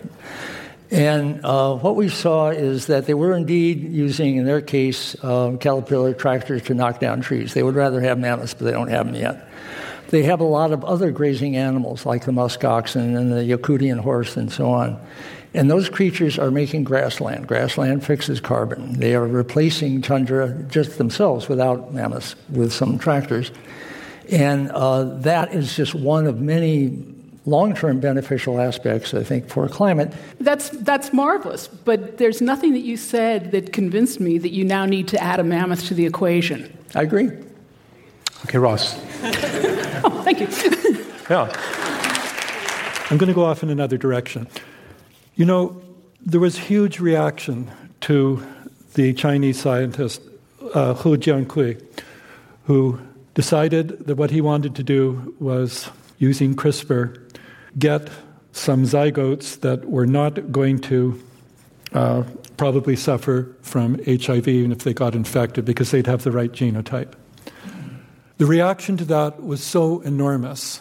[0.94, 5.56] And uh, what we saw is that they were indeed using, in their case, uh,
[5.58, 7.52] caterpillar tractors to knock down trees.
[7.52, 9.48] They would rather have mammoths, but they don't have them yet.
[10.10, 13.98] They have a lot of other grazing animals, like the musk oxen and the Yakutian
[13.98, 15.04] horse and so on.
[15.52, 17.48] And those creatures are making grassland.
[17.48, 19.00] Grassland fixes carbon.
[19.00, 23.50] They are replacing tundra just themselves without mammoths, with some tractors.
[24.30, 27.13] And uh, that is just one of many
[27.46, 30.12] long-term beneficial aspects, I think, for climate.
[30.40, 34.86] That's that's marvelous, but there's nothing that you said that convinced me that you now
[34.86, 36.76] need to add a mammoth to the equation.
[36.94, 37.30] I agree.
[38.44, 38.94] Okay, Ross.
[40.04, 40.48] oh, thank you.
[41.30, 41.50] yeah.
[43.10, 44.48] I'm going to go off in another direction.
[45.34, 45.82] You know,
[46.24, 47.70] there was huge reaction
[48.02, 48.44] to
[48.94, 50.22] the Chinese scientist
[50.74, 51.82] uh, Hu Jiankui,
[52.64, 52.98] who
[53.34, 57.23] decided that what he wanted to do was using CRISPR
[57.78, 58.08] get
[58.52, 61.20] some zygotes that were not going to
[61.92, 62.22] uh,
[62.56, 67.14] probably suffer from HIV even if they got infected because they'd have the right genotype.
[68.38, 70.80] The reaction to that was so enormous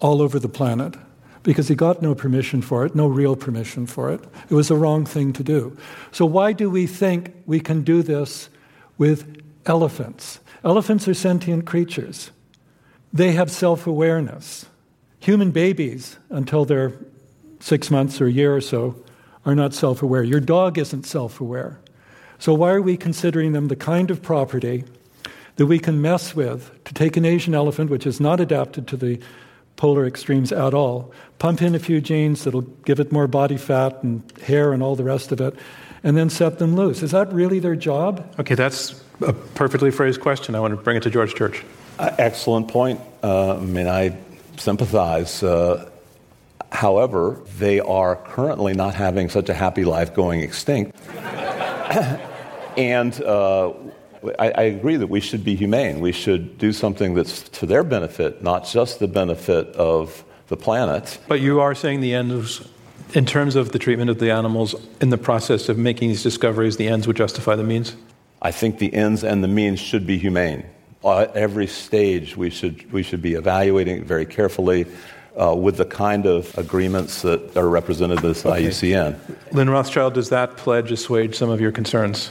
[0.00, 0.96] all over the planet
[1.42, 4.20] because he got no permission for it, no real permission for it.
[4.50, 5.76] It was the wrong thing to do.
[6.12, 8.48] So, why do we think we can do this
[8.96, 10.40] with elephants?
[10.64, 12.30] Elephants are sentient creatures,
[13.12, 14.66] they have self awareness.
[15.20, 16.92] Human babies, until they're
[17.60, 18.96] six months or a year or so,
[19.44, 20.22] are not self aware.
[20.22, 21.80] Your dog isn't self aware.
[22.38, 24.84] So, why are we considering them the kind of property
[25.56, 28.96] that we can mess with to take an Asian elephant, which is not adapted to
[28.96, 29.18] the
[29.76, 34.02] polar extremes at all, pump in a few genes that'll give it more body fat
[34.02, 35.54] and hair and all the rest of it,
[36.04, 37.02] and then set them loose?
[37.02, 38.34] Is that really their job?
[38.38, 40.54] Okay, that's a perfectly phrased question.
[40.54, 41.64] I want to bring it to George Church.
[41.98, 43.00] Uh, excellent point.
[43.22, 44.16] Uh, I mean, I
[44.58, 45.42] sympathize.
[45.42, 45.90] Uh,
[46.72, 50.96] however, they are currently not having such a happy life going extinct.
[52.76, 53.72] and uh,
[54.38, 56.00] I, I, agree that we should be humane.
[56.00, 61.18] We should do something that's to their benefit, not just the benefit of the planet.
[61.28, 62.66] But you are saying the ends,
[63.14, 66.76] in terms of the treatment of the animals, in the process of making these discoveries,
[66.76, 67.96] the ends would justify the means?
[68.42, 70.64] I think the ends and the means should be humane
[71.04, 74.86] at every stage, we should, we should be evaluating very carefully
[75.40, 78.64] uh, with the kind of agreements that are represented this okay.
[78.64, 79.16] IUCN.
[79.52, 82.30] Lynn Rothschild, does that pledge assuage some of your concerns?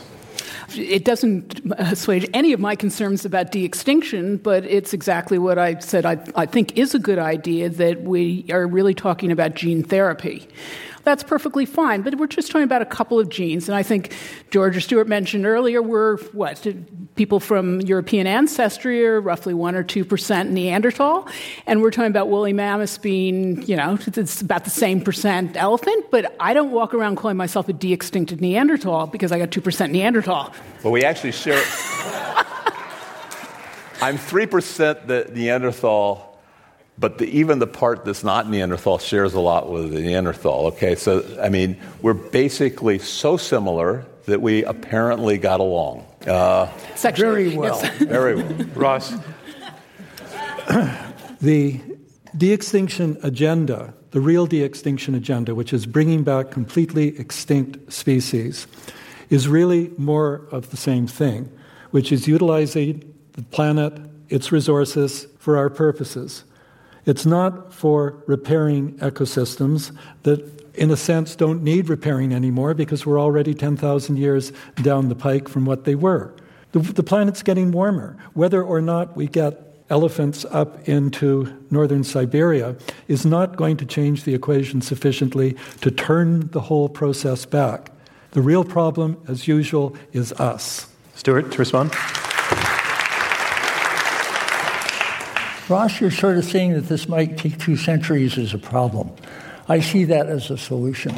[0.75, 5.79] It doesn't assuage any of my concerns about de extinction, but it's exactly what I
[5.79, 9.81] said I, I think is a good idea that we are really talking about gene
[9.81, 10.45] therapy
[11.07, 12.01] that's perfectly fine.
[12.01, 13.69] But we're just talking about a couple of genes.
[13.69, 14.13] And I think
[14.51, 16.67] George or Stewart mentioned earlier, we're what?
[17.15, 21.25] People from European ancestry are roughly 1 or 2% Neanderthal.
[21.65, 26.11] And we're talking about woolly mammoths being, you know, it's about the same percent elephant.
[26.11, 29.91] But I don't walk around calling myself a de extincted Neanderthal because I got 2%
[29.91, 30.53] Neanderthal.
[30.83, 31.63] Well, we actually share.
[34.01, 36.36] I'm 3% the Neanderthal
[36.99, 40.67] but the, even the part that's not Neanderthal shares a lot with the Neanderthal.
[40.67, 46.05] Okay, so I mean, we're basically so similar that we apparently got along.
[46.25, 46.65] Uh,
[47.15, 47.79] very well.
[47.81, 47.97] Yes.
[48.03, 48.53] very well.
[48.75, 49.13] Ross?
[51.41, 51.79] the
[52.35, 58.67] de extinction agenda, the real de extinction agenda, which is bringing back completely extinct species,
[59.29, 61.49] is really more of the same thing,
[61.91, 63.93] which is utilizing the planet,
[64.29, 66.43] its resources, for our purposes.
[67.07, 73.19] It's not for repairing ecosystems that, in a sense, don't need repairing anymore because we're
[73.19, 76.35] already 10,000 years down the pike from what they were.
[76.73, 78.17] The, the planet's getting warmer.
[78.33, 82.75] Whether or not we get elephants up into northern Siberia
[83.07, 87.89] is not going to change the equation sufficiently to turn the whole process back.
[88.31, 90.87] The real problem, as usual, is us.
[91.15, 91.93] Stewart, to respond?
[95.69, 99.11] Ross, you're sort of saying that this might take two centuries as a problem.
[99.67, 101.13] I see that as a solution.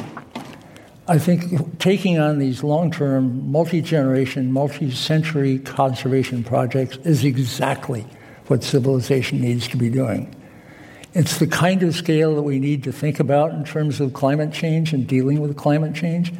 [1.06, 8.04] I think taking on these long term, multi generation, multi century conservation projects is exactly
[8.48, 10.34] what civilization needs to be doing.
[11.14, 14.52] It's the kind of scale that we need to think about in terms of climate
[14.52, 16.32] change and dealing with climate change.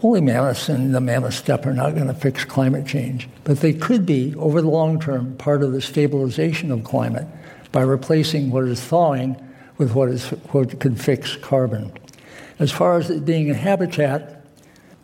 [0.00, 3.72] Woolly mammoths and the mammoth steppe are not going to fix climate change, but they
[3.72, 7.26] could be, over the long term, part of the stabilization of climate
[7.72, 9.36] by replacing what is thawing
[9.78, 11.92] with what, is, what can fix carbon.
[12.58, 14.44] As far as it being a habitat,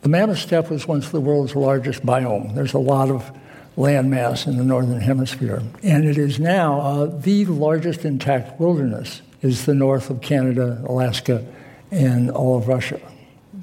[0.01, 2.55] the mammoth steppe was once the world's largest biome.
[2.55, 3.31] There's a lot of
[3.75, 9.21] landmass in the northern hemisphere, and it is now uh, the largest intact wilderness.
[9.41, 11.45] Is the north of Canada, Alaska,
[11.91, 12.99] and all of Russia.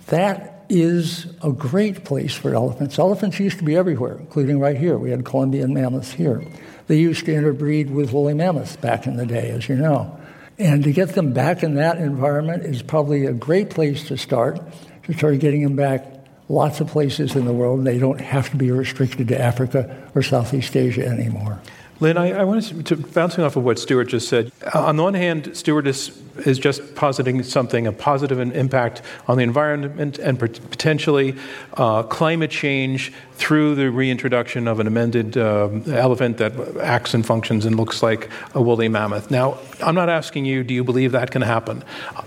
[0.07, 2.99] That is a great place for elephants.
[2.99, 4.97] Elephants used to be everywhere, including right here.
[4.97, 6.43] We had Columbian mammoths here.
[6.87, 10.19] They used to interbreed with woolly mammoths back in the day, as you know.
[10.59, 14.61] And to get them back in that environment is probably a great place to start,
[15.05, 16.07] to start getting them back
[16.49, 17.85] lots of places in the world.
[17.85, 21.61] They don't have to be restricted to Africa or Southeast Asia anymore.
[21.99, 24.53] Lynn, I, I wanted to, bouncing off of what Stewart just said.
[24.75, 29.39] Uh, on the one hand, Stewart is, is just positing something, a positive impact on
[29.39, 31.35] the environment and potentially
[31.75, 37.65] uh, climate change through the reintroduction of an amended uh, elephant that acts and functions
[37.65, 39.31] and looks like a woolly mammoth.
[39.31, 41.83] Now, I'm not asking you, do you believe that can happen?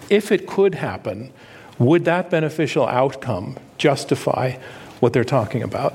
[0.10, 1.32] If it could happen,
[1.77, 4.53] would that beneficial outcome justify
[4.99, 5.93] what they're talking about?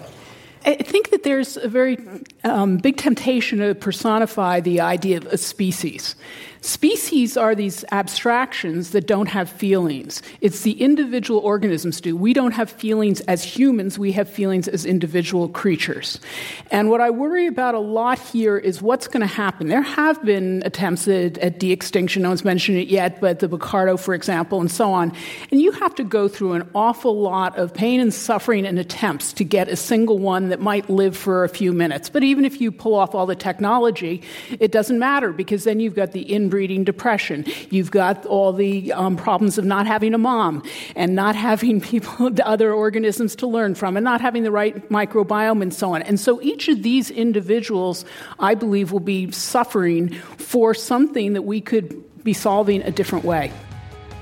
[0.65, 1.99] I think there's a very
[2.45, 6.15] um, big temptation to personify the idea of a species.
[6.65, 10.23] Species are these abstractions that don't have feelings.
[10.41, 12.17] It's the individual organisms do.
[12.17, 16.21] We don't have feelings as humans, we have feelings as individual creatures.
[16.71, 19.69] And what I worry about a lot here is what's going to happen.
[19.69, 23.49] There have been attempts at, at de extinction, no one's mentioned it yet, but the
[23.49, 25.13] Bucardo, for example, and so on.
[25.51, 29.35] And you have to go through an awful lot of pain and suffering and attempts
[29.35, 32.09] to get a single one that might live for a few minutes.
[32.09, 34.23] But even if you pull off all the technology,
[34.59, 37.45] it doesn't matter because then you've got the inbreeding breeding depression.
[37.71, 40.63] You've got all the um, problems of not having a mom
[40.95, 45.63] and not having people, other organisms to learn from, and not having the right microbiome
[45.63, 46.03] and so on.
[46.03, 48.05] And so each of these individuals,
[48.39, 51.89] I believe, will be suffering for something that we could
[52.23, 53.51] be solving a different way.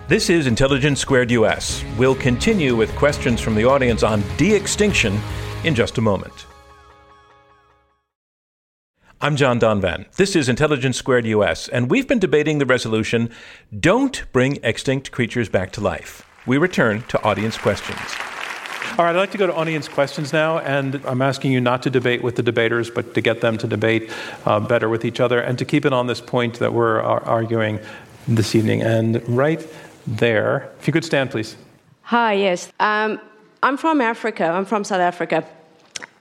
[0.09, 1.85] This is Intelligence Squared US.
[1.99, 5.21] We'll continue with questions from the audience on de extinction
[5.65, 6.47] in just a moment.
[9.25, 10.11] I'm John Donvan.
[10.17, 13.31] This is Intelligence Squared US, and we've been debating the resolution
[13.79, 16.27] Don't Bring Extinct Creatures Back to Life.
[16.45, 18.01] We return to audience questions.
[18.99, 21.85] All right, I'd like to go to audience questions now, and I'm asking you not
[21.85, 24.11] to debate with the debaters, but to get them to debate
[24.45, 27.79] uh, better with each other and to keep it on this point that we're arguing
[28.27, 28.83] this evening.
[28.83, 29.65] And right
[30.05, 31.55] there, if you could stand, please.
[32.03, 32.73] Hi, yes.
[32.81, 33.21] Um,
[33.63, 35.47] I'm from Africa, I'm from South Africa.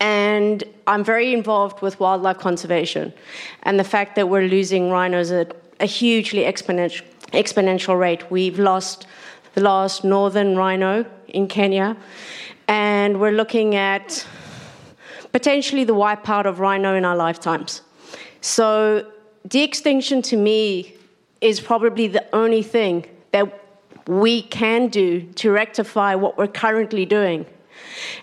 [0.02, 3.14] And I'm very involved with wildlife conservation
[3.64, 8.32] and the fact that we're losing rhinos at a hugely exponential, exponential rate.
[8.32, 9.06] We've lost
[9.54, 11.96] the last northern rhino in Kenya,
[12.68, 14.26] and we're looking at
[15.32, 17.84] potentially the wipeout of rhino in our lifetimes.
[18.42, 19.06] So,
[19.48, 20.96] de extinction to me
[21.42, 23.46] is probably the only thing that
[24.08, 27.46] we can do to rectify what we're currently doing.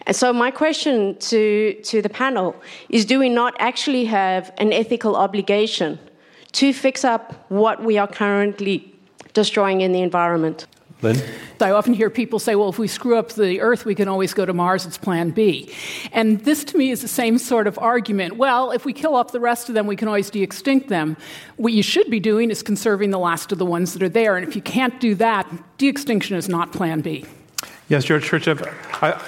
[0.07, 2.57] And so, my question to, to the panel
[2.89, 5.99] is do we not actually have an ethical obligation
[6.53, 8.95] to fix up what we are currently
[9.35, 10.67] destroying in the environment?
[11.03, 11.23] Lynn?
[11.61, 14.35] I often hear people say, well, if we screw up the Earth, we can always
[14.35, 15.73] go to Mars, it's plan B.
[16.13, 18.37] And this to me is the same sort of argument.
[18.37, 21.17] Well, if we kill off the rest of them, we can always de extinct them.
[21.57, 24.37] What you should be doing is conserving the last of the ones that are there.
[24.37, 27.25] And if you can't do that, de extinction is not plan B.
[27.89, 29.21] Yes, George Church, I,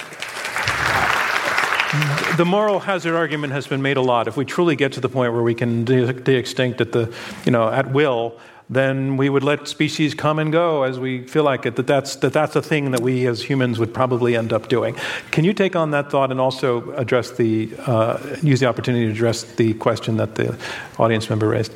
[2.37, 4.27] the moral hazard argument has been made a lot.
[4.27, 7.13] If we truly get to the point where we can de extinct at the,
[7.45, 8.39] you know, at will,
[8.69, 11.75] then we would let species come and go as we feel like it.
[11.75, 14.95] That that's that that's a thing that we as humans would probably end up doing.
[15.31, 19.11] Can you take on that thought and also address the uh, use the opportunity to
[19.11, 20.57] address the question that the
[20.97, 21.73] audience member raised?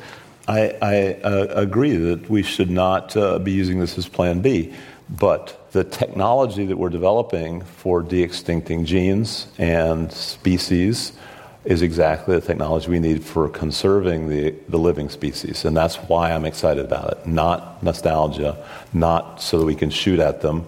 [0.48, 4.72] I, I uh, agree that we should not uh, be using this as Plan B,
[5.10, 11.12] but the technology that we're developing for de extincting genes and species
[11.66, 15.66] is exactly the technology we need for conserving the, the living species.
[15.66, 17.26] And that's why I'm excited about it.
[17.26, 18.56] Not nostalgia,
[18.94, 20.64] not so that we can shoot at them,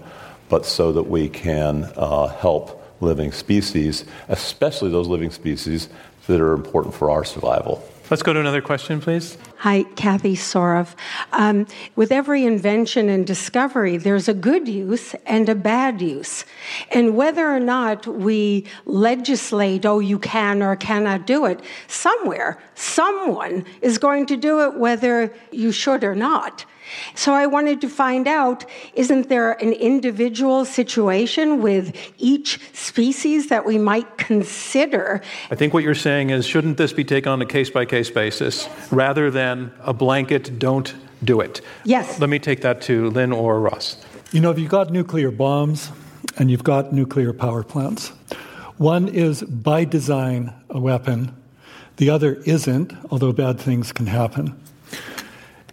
[0.51, 5.89] but so that we can uh, help living species, especially those living species
[6.27, 7.83] that are important for our survival.
[8.11, 9.37] Let's go to another question, please.
[9.59, 10.95] Hi, Kathy Sorov.
[11.33, 16.47] Um, with every invention and discovery, there's a good use and a bad use.
[16.91, 23.67] And whether or not we legislate, oh, you can or cannot do it, somewhere, someone
[23.83, 26.65] is going to do it whether you should or not.
[27.15, 28.65] So I wanted to find out
[28.95, 35.21] isn't there an individual situation with each species that we might consider?
[35.51, 38.11] I think what you're saying is shouldn't this be taken on a case by case
[38.11, 41.61] basis rather than a blanket, don't do it?
[41.85, 42.21] Yes.
[42.21, 43.97] Let me take that to Lynn or Ross.
[44.31, 45.91] You know, if you've got nuclear bombs
[46.37, 48.13] and you've got nuclear power plants,
[48.77, 51.35] one is by design a weapon,
[51.97, 54.57] the other isn't, although bad things can happen.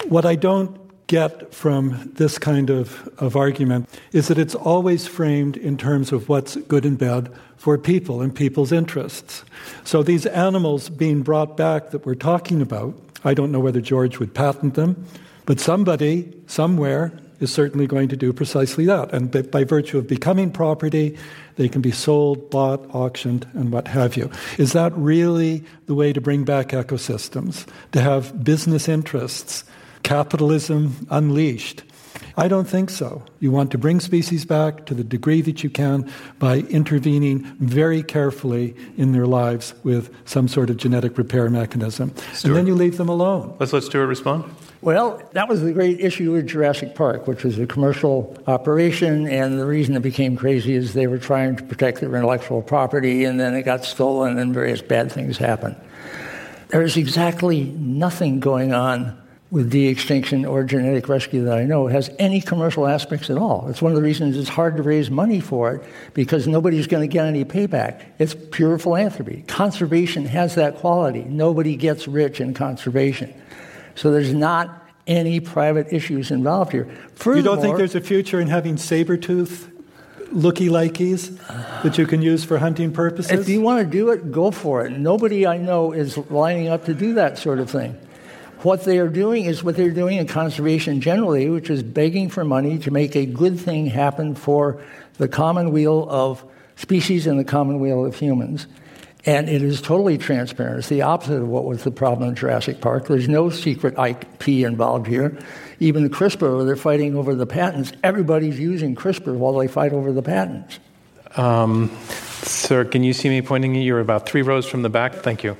[0.08, 5.58] What I don't get from this kind of, of argument is that it's always framed
[5.58, 9.44] in terms of what's good and bad for people and people's interests.
[9.84, 14.20] So these animals being brought back that we're talking about, I don't know whether George
[14.20, 15.06] would patent them,
[15.46, 19.14] but somebody, somewhere, is certainly going to do precisely that.
[19.14, 21.18] And by virtue of becoming property,
[21.58, 24.32] they can be sold, bought, auctioned, and what have you.
[24.58, 27.68] Is that really the way to bring back ecosystems?
[27.92, 29.64] To have business interests
[30.06, 31.84] capitalism unleashed.
[32.38, 33.24] I don't think so.
[33.40, 38.04] You want to bring species back to the degree that you can by intervening very
[38.04, 42.14] carefully in their lives with some sort of genetic repair mechanism.
[42.34, 42.46] Stewart.
[42.46, 43.56] And then you leave them alone.
[43.60, 44.44] Let's let Stewart respond.
[44.82, 49.60] Well, that was the great issue with Jurassic Park, which was a commercial operation, and
[49.60, 53.40] the reason it became crazy is they were trying to protect their intellectual property, and
[53.40, 55.76] then it got stolen, and various bad things happened.
[56.68, 59.20] There is exactly nothing going on
[59.52, 63.68] with de extinction or genetic rescue that I know has any commercial aspects at all.
[63.70, 65.84] It's one of the reasons it's hard to raise money for it
[66.14, 68.02] because nobody's going to get any payback.
[68.18, 69.44] It's pure philanthropy.
[69.48, 71.24] Conservation has that quality.
[71.24, 73.34] Nobody gets rich in conservation.
[73.94, 76.86] So there's not any private issues involved here.
[77.14, 79.72] Furthermore, you don't think there's a future in having saber tooth
[80.32, 81.38] looky likeys
[81.84, 83.32] that you can use for hunting purposes?
[83.32, 84.92] If you want to do it, go for it.
[84.92, 87.98] Nobody I know is lining up to do that sort of thing.
[88.66, 92.44] What they are doing is what they're doing in conservation generally, which is begging for
[92.44, 94.82] money to make a good thing happen for
[95.20, 96.44] the common weal of
[96.76, 98.66] species and the common weal of humans.
[99.24, 100.80] And it is totally transparent.
[100.80, 103.08] It's the opposite of what was the problem in Jurassic Park.
[103.08, 105.38] There's no secret IP involved here.
[105.80, 110.24] Even CRISPR, they're fighting over the patents, everybody's using CRISPR while they fight over the
[110.24, 110.80] patents.
[111.38, 111.96] Um,
[112.42, 113.76] sir, can you see me pointing?
[113.76, 113.84] at you?
[113.84, 115.14] You're about three rows from the back.
[115.18, 115.56] Thank you.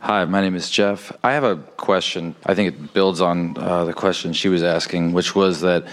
[0.00, 1.10] Hi, my name is Jeff.
[1.24, 2.36] I have a question.
[2.44, 5.86] I think it builds on uh, the question she was asking, which was that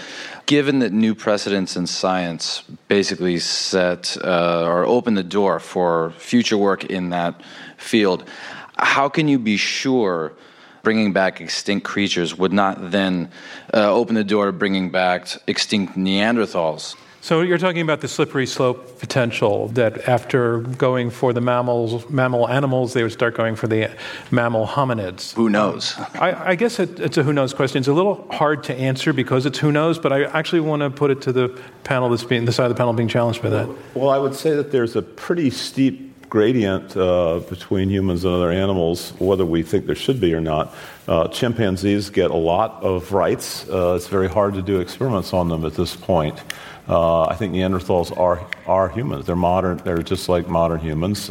[0.44, 6.58] given that new precedents in science basically set uh, or open the door for future
[6.58, 7.40] work in that
[7.78, 8.28] field,
[8.76, 10.34] how can you be sure
[10.82, 13.30] bringing back extinct creatures would not then
[13.72, 16.94] uh, open the door to bringing back extinct Neanderthals?
[17.24, 22.46] So you're talking about the slippery slope potential that after going for the mammals, mammal
[22.46, 23.96] animals, they would start going for the
[24.30, 25.32] mammal hominids.
[25.32, 25.94] Who knows?
[26.16, 27.78] I, I guess it, it's a who knows question.
[27.78, 30.90] It's a little hard to answer because it's who knows, but I actually want to
[30.90, 33.48] put it to the panel that's being the side of the panel being challenged by
[33.48, 33.70] that.
[33.94, 38.50] Well, I would say that there's a pretty steep gradient uh, between humans and other
[38.50, 40.74] animals, whether we think there should be or not.
[41.06, 43.66] Uh, chimpanzees get a lot of rights.
[43.68, 46.42] Uh, it's very hard to do experiments on them at this point.
[46.88, 49.26] Uh, I think Neanderthals are, are humans.
[49.26, 51.30] They're modern, they're just like modern humans.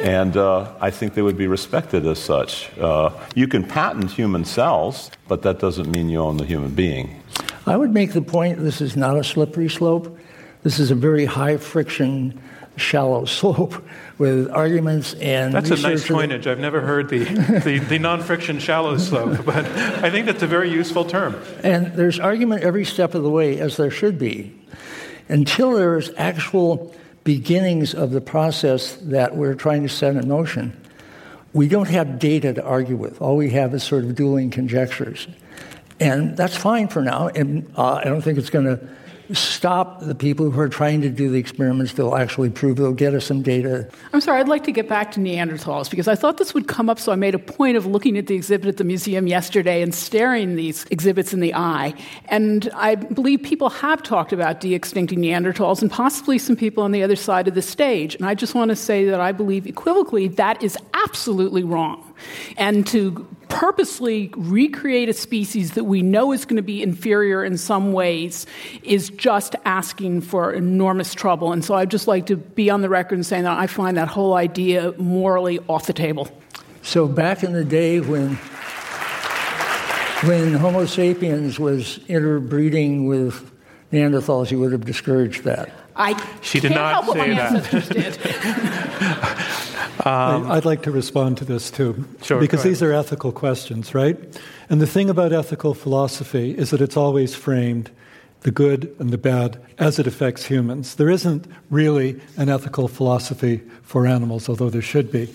[0.00, 2.76] And uh, I think they would be respected as such.
[2.78, 7.22] Uh, you can patent human cells, but that doesn't mean you own the human being.
[7.66, 10.18] I would make the point this is not a slippery slope.
[10.62, 12.40] This is a very high friction,
[12.76, 13.84] shallow slope
[14.18, 15.54] with arguments and.
[15.54, 16.46] That's a nice coinage.
[16.46, 17.24] I've never heard the,
[17.64, 21.40] the, the non friction shallow slope, but I think that's a very useful term.
[21.62, 24.54] And there's argument every step of the way, as there should be
[25.28, 26.94] until there's actual
[27.24, 30.78] beginnings of the process that we're trying to set in motion,
[31.52, 33.20] we don't have data to argue with.
[33.22, 35.26] All we have is sort of dueling conjectures.
[36.00, 37.28] And that's fine for now.
[37.28, 38.88] And uh, I don't think it's going to
[39.32, 41.94] stop the people who are trying to do the experiments.
[41.94, 43.88] They'll actually prove, they'll get us some data.
[44.12, 46.90] I'm sorry, I'd like to get back to Neanderthals because I thought this would come
[46.90, 49.82] up, so I made a point of looking at the exhibit at the museum yesterday
[49.82, 51.94] and staring these exhibits in the eye.
[52.26, 56.92] And I believe people have talked about de extincting Neanderthals and possibly some people on
[56.92, 58.14] the other side of the stage.
[58.14, 62.13] And I just want to say that I believe equivocally that is absolutely wrong.
[62.56, 67.56] And to purposely recreate a species that we know is going to be inferior in
[67.56, 68.46] some ways
[68.82, 71.52] is just asking for enormous trouble.
[71.52, 73.96] And so I'd just like to be on the record and saying that I find
[73.96, 76.28] that whole idea morally off the table.
[76.82, 78.38] So back in the day when
[80.24, 83.52] when Homo sapiens was interbreeding with
[83.92, 85.70] Neanderthals, you would have discouraged that.
[85.96, 88.20] I she did not say that.
[90.04, 92.04] Um, I'd like to respond to this too.
[92.20, 94.18] Sure, because these are ethical questions, right?
[94.68, 97.90] And the thing about ethical philosophy is that it's always framed
[98.40, 100.96] the good and the bad as it affects humans.
[100.96, 105.32] There isn't really an ethical philosophy for animals, although there should be.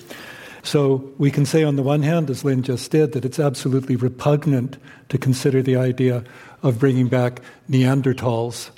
[0.62, 3.96] So we can say, on the one hand, as Lynn just did, that it's absolutely
[3.96, 4.78] repugnant
[5.10, 6.24] to consider the idea
[6.62, 8.70] of bringing back Neanderthals.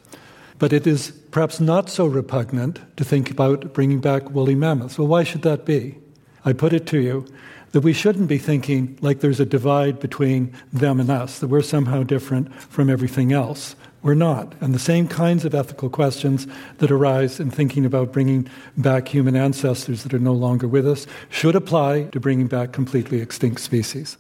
[0.62, 5.00] But it is perhaps not so repugnant to think about bringing back woolly mammoths.
[5.00, 5.98] Well, why should that be?
[6.46, 7.26] I put it to you
[7.72, 11.64] that we shouldn't be thinking like there's a divide between them and us, that we're
[11.64, 13.76] somehow different from everything else.
[14.04, 14.54] We're not.
[14.62, 16.46] And the same kinds of ethical questions
[16.78, 18.48] that arise in thinking about bringing
[18.78, 23.20] back human ancestors that are no longer with us should apply to bringing back completely
[23.20, 24.16] extinct species.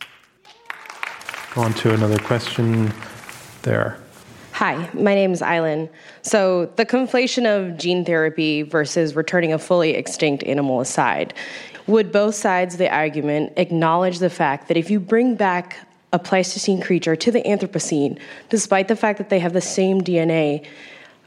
[1.55, 2.91] On to another question
[3.61, 3.99] there.
[4.61, 5.89] Hi, my name is Eileen.
[6.21, 11.33] So, the conflation of gene therapy versus returning a fully extinct animal aside,
[11.87, 15.77] would both sides of the argument acknowledge the fact that if you bring back
[16.13, 20.63] a Pleistocene creature to the Anthropocene, despite the fact that they have the same DNA,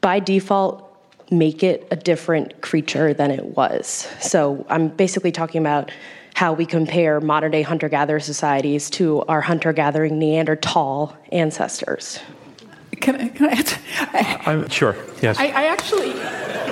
[0.01, 0.89] by default,
[1.33, 4.07] make it a different creature than it was?
[4.21, 5.91] So, I'm basically talking about
[6.35, 12.21] how we compare modern day hunter gatherer societies to our hunter gathering Neanderthal ancestors.
[12.95, 13.81] Can, I, can I answer?
[14.47, 14.97] I'm sure.
[15.23, 15.39] Yes.
[15.39, 16.13] I, I actually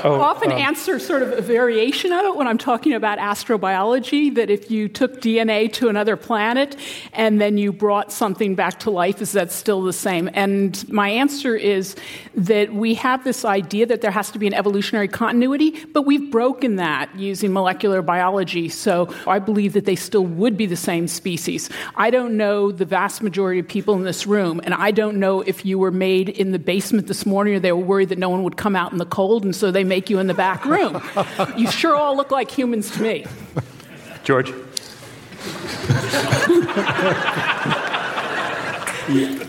[0.04, 4.34] oh, often um, answer sort of a variation of it when I'm talking about astrobiology.
[4.34, 6.76] That if you took DNA to another planet
[7.12, 10.30] and then you brought something back to life, is that still the same?
[10.32, 11.96] And my answer is
[12.34, 16.30] that we have this idea that there has to be an evolutionary continuity, but we've
[16.30, 18.68] broken that using molecular biology.
[18.68, 21.68] So I believe that they still would be the same species.
[21.96, 25.40] I don't know the vast majority of people in this room, and I don't know
[25.40, 28.18] if you were made made in the basement this morning, or they were worried that
[28.18, 30.32] no one would come out in the cold, and so they make you in the
[30.32, 31.02] back room.
[31.54, 33.26] you sure all look like humans to me.
[34.24, 34.48] George?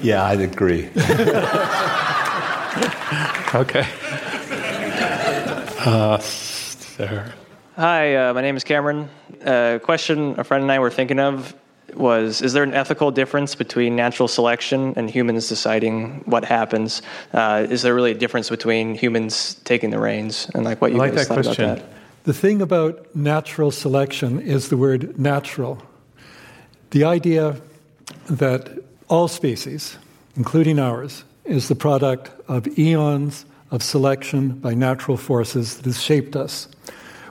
[0.01, 0.89] yeah, I'd agree.
[3.55, 3.87] okay.
[5.85, 7.33] Uh, Sarah.
[7.77, 9.07] Hi, uh, my name is Cameron.
[9.45, 11.55] A uh, question a friend and I were thinking of
[11.95, 17.01] was is there an ethical difference between natural selection and humans deciding what happens?
[17.33, 20.97] Uh, is there really a difference between humans taking the reins and like what you
[20.97, 21.65] I like guys that thought question.
[21.65, 21.93] about that?
[22.23, 25.81] The thing about natural selection is the word natural.
[26.91, 27.61] The idea
[28.29, 28.69] that
[29.09, 29.97] all species,
[30.35, 36.35] including ours, is the product of eons of selection by natural forces that has shaped
[36.35, 36.67] us.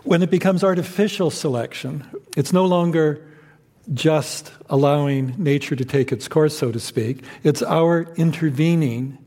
[0.02, 2.04] When it becomes artificial selection,
[2.36, 3.24] it's no longer
[3.92, 7.24] just allowing nature to take its course, so to speak.
[7.42, 9.18] It's our intervening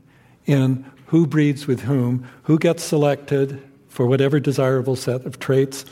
[0.46, 5.84] in who breeds with whom, who gets selected for whatever desirable set of traits,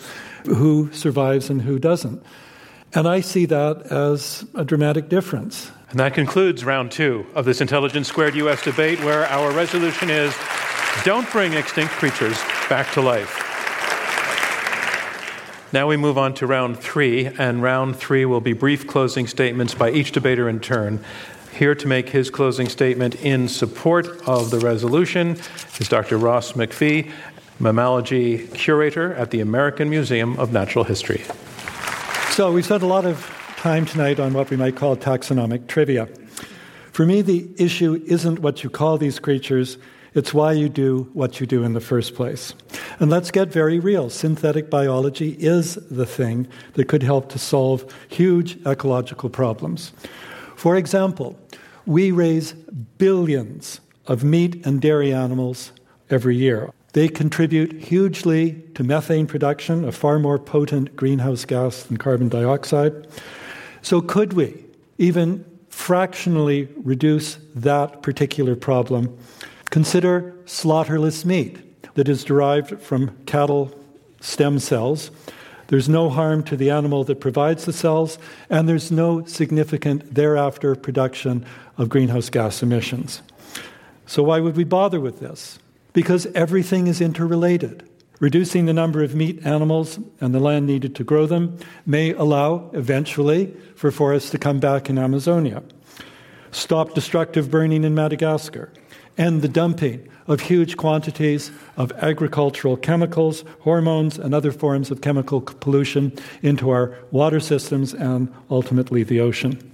[0.44, 2.22] who survives and who doesn't.
[2.92, 5.70] And I see that as a dramatic difference.
[5.90, 10.34] And that concludes round two of this Intelligence Squared US debate, where our resolution is
[11.04, 13.53] don't bring extinct creatures back to life.
[15.74, 19.74] Now we move on to round three, and round three will be brief closing statements
[19.74, 21.04] by each debater in turn.
[21.52, 25.30] Here to make his closing statement in support of the resolution
[25.80, 26.16] is Dr.
[26.16, 27.10] Ross MacPhee,
[27.58, 31.24] mammalogy curator at the American Museum of Natural History.
[32.30, 36.08] So, we spent a lot of time tonight on what we might call taxonomic trivia.
[36.92, 39.78] For me, the issue isn't what you call these creatures,
[40.14, 42.54] it's why you do what you do in the first place.
[43.00, 44.10] And let's get very real.
[44.10, 49.92] Synthetic biology is the thing that could help to solve huge ecological problems.
[50.56, 51.38] For example,
[51.84, 55.72] we raise billions of meat and dairy animals
[56.10, 56.72] every year.
[56.92, 63.08] They contribute hugely to methane production, a far more potent greenhouse gas than carbon dioxide.
[63.82, 64.64] So, could we
[64.96, 69.18] even fractionally reduce that particular problem
[69.74, 71.58] Consider slaughterless meat
[71.94, 73.76] that is derived from cattle
[74.20, 75.10] stem cells.
[75.66, 78.16] There's no harm to the animal that provides the cells,
[78.48, 81.44] and there's no significant thereafter production
[81.76, 83.20] of greenhouse gas emissions.
[84.06, 85.58] So, why would we bother with this?
[85.92, 87.82] Because everything is interrelated.
[88.20, 92.70] Reducing the number of meat animals and the land needed to grow them may allow,
[92.74, 95.64] eventually, for forests to come back in Amazonia.
[96.52, 98.70] Stop destructive burning in Madagascar.
[99.16, 105.40] End the dumping of huge quantities of agricultural chemicals, hormones, and other forms of chemical
[105.40, 106.12] pollution
[106.42, 109.70] into our water systems and ultimately the ocean.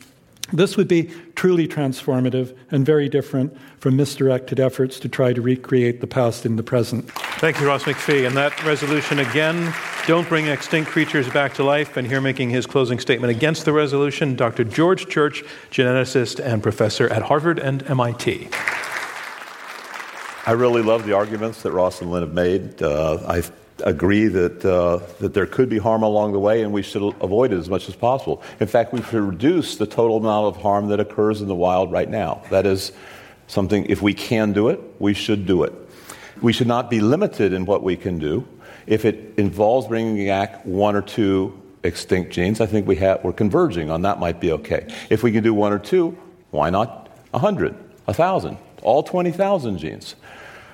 [0.53, 6.01] This would be truly transformative and very different from misdirected efforts to try to recreate
[6.01, 7.09] the past in the present.
[7.39, 8.27] Thank you, Ross MacPhee.
[8.27, 9.73] And that resolution again
[10.07, 11.97] don't bring extinct creatures back to life.
[11.97, 14.65] And here making his closing statement against the resolution, Dr.
[14.65, 18.49] George Church, geneticist and professor at Harvard and MIT.
[20.47, 22.83] I really love the arguments that Ross and Lynn have made.
[22.83, 23.43] Uh, I
[23.85, 27.53] agree that, uh, that there could be harm along the way and we should avoid
[27.53, 28.43] it as much as possible.
[28.59, 31.93] In fact, we should reduce the total amount of harm that occurs in the wild
[31.93, 32.43] right now.
[32.51, 32.93] That is
[33.49, 35.75] something, if we can do it, we should do it.
[36.41, 38.49] We should not be limited in what we can do.
[38.87, 43.35] If it involves bringing back one or two extinct genes, I think we have, we're
[43.35, 44.87] converging on that might be okay.
[45.11, 46.17] If we can do one or two,
[46.51, 47.77] why not a hundred,
[48.09, 50.15] a thousand, all 20,000 genes?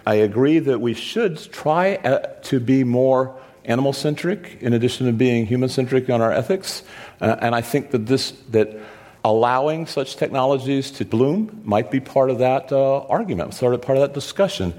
[0.07, 3.35] I agree that we should try uh, to be more
[3.65, 6.83] animal centric in addition to being human centric on our ethics.
[7.21, 8.79] Uh, and I think that this, that
[9.25, 13.99] allowing such technologies to bloom might be part of that uh, argument, sort of part
[13.99, 14.73] of that discussion.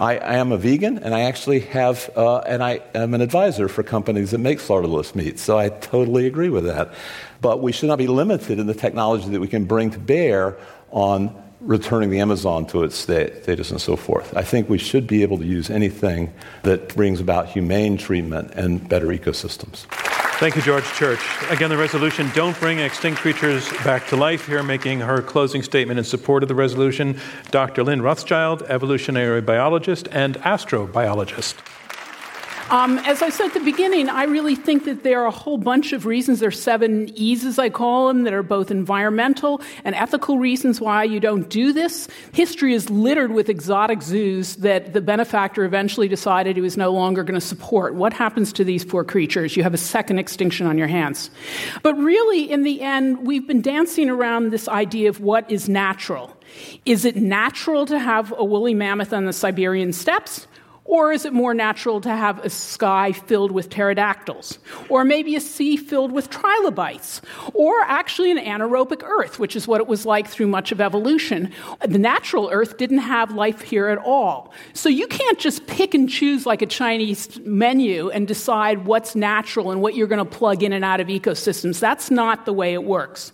[0.00, 3.68] I, I am a vegan, and I actually have, uh, and I am an advisor
[3.68, 6.94] for companies that make slaughterless meat, so I totally agree with that.
[7.42, 10.56] But we should not be limited in the technology that we can bring to bear
[10.90, 14.36] on returning the Amazon to its status and so forth.
[14.36, 16.32] I think we should be able to use anything
[16.62, 19.86] that brings about humane treatment and better ecosystems.
[20.40, 21.20] Thank you, George Church.
[21.50, 24.46] Again, the resolution don't bring extinct creatures back to life.
[24.46, 27.84] Here, making her closing statement in support of the resolution, Dr.
[27.84, 31.56] Lynn Rothschild, evolutionary biologist and astrobiologist.
[32.70, 35.58] Um, as I said at the beginning, I really think that there are a whole
[35.58, 36.38] bunch of reasons.
[36.38, 40.80] There are seven E's, as I call them, that are both environmental and ethical reasons
[40.80, 42.06] why you don't do this.
[42.32, 47.24] History is littered with exotic zoos that the benefactor eventually decided he was no longer
[47.24, 47.96] going to support.
[47.96, 49.56] What happens to these poor creatures?
[49.56, 51.28] You have a second extinction on your hands.
[51.82, 56.36] But really, in the end, we've been dancing around this idea of what is natural.
[56.86, 60.46] Is it natural to have a woolly mammoth on the Siberian steppes?
[60.90, 64.58] Or is it more natural to have a sky filled with pterodactyls?
[64.88, 67.22] Or maybe a sea filled with trilobites?
[67.54, 71.52] Or actually an anaerobic Earth, which is what it was like through much of evolution.
[71.86, 74.52] The natural Earth didn't have life here at all.
[74.72, 79.70] So you can't just pick and choose like a Chinese menu and decide what's natural
[79.70, 81.78] and what you're going to plug in and out of ecosystems.
[81.78, 83.32] That's not the way it works.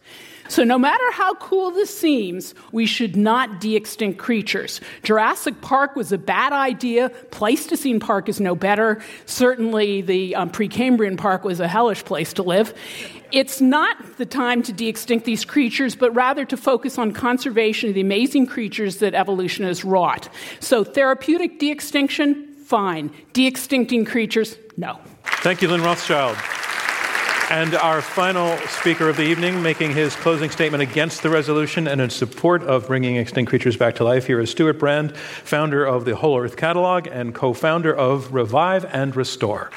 [0.48, 4.80] So, no matter how cool this seems, we should not de extinct creatures.
[5.02, 7.10] Jurassic Park was a bad idea.
[7.30, 9.02] Pleistocene Park is no better.
[9.26, 12.74] Certainly, the um, Precambrian Park was a hellish place to live.
[13.32, 17.88] It's not the time to de extinct these creatures, but rather to focus on conservation
[17.88, 20.28] of the amazing creatures that evolution has wrought.
[20.60, 23.10] So, therapeutic de extinction, fine.
[23.32, 25.00] De extincting creatures, no.
[25.42, 26.36] Thank you, Lynn Rothschild.
[27.48, 32.00] And our final speaker of the evening, making his closing statement against the resolution and
[32.00, 36.04] in support of bringing extinct creatures back to life, here is Stewart Brand, founder of
[36.04, 39.70] the Whole Earth Catalog and co founder of Revive and Restore.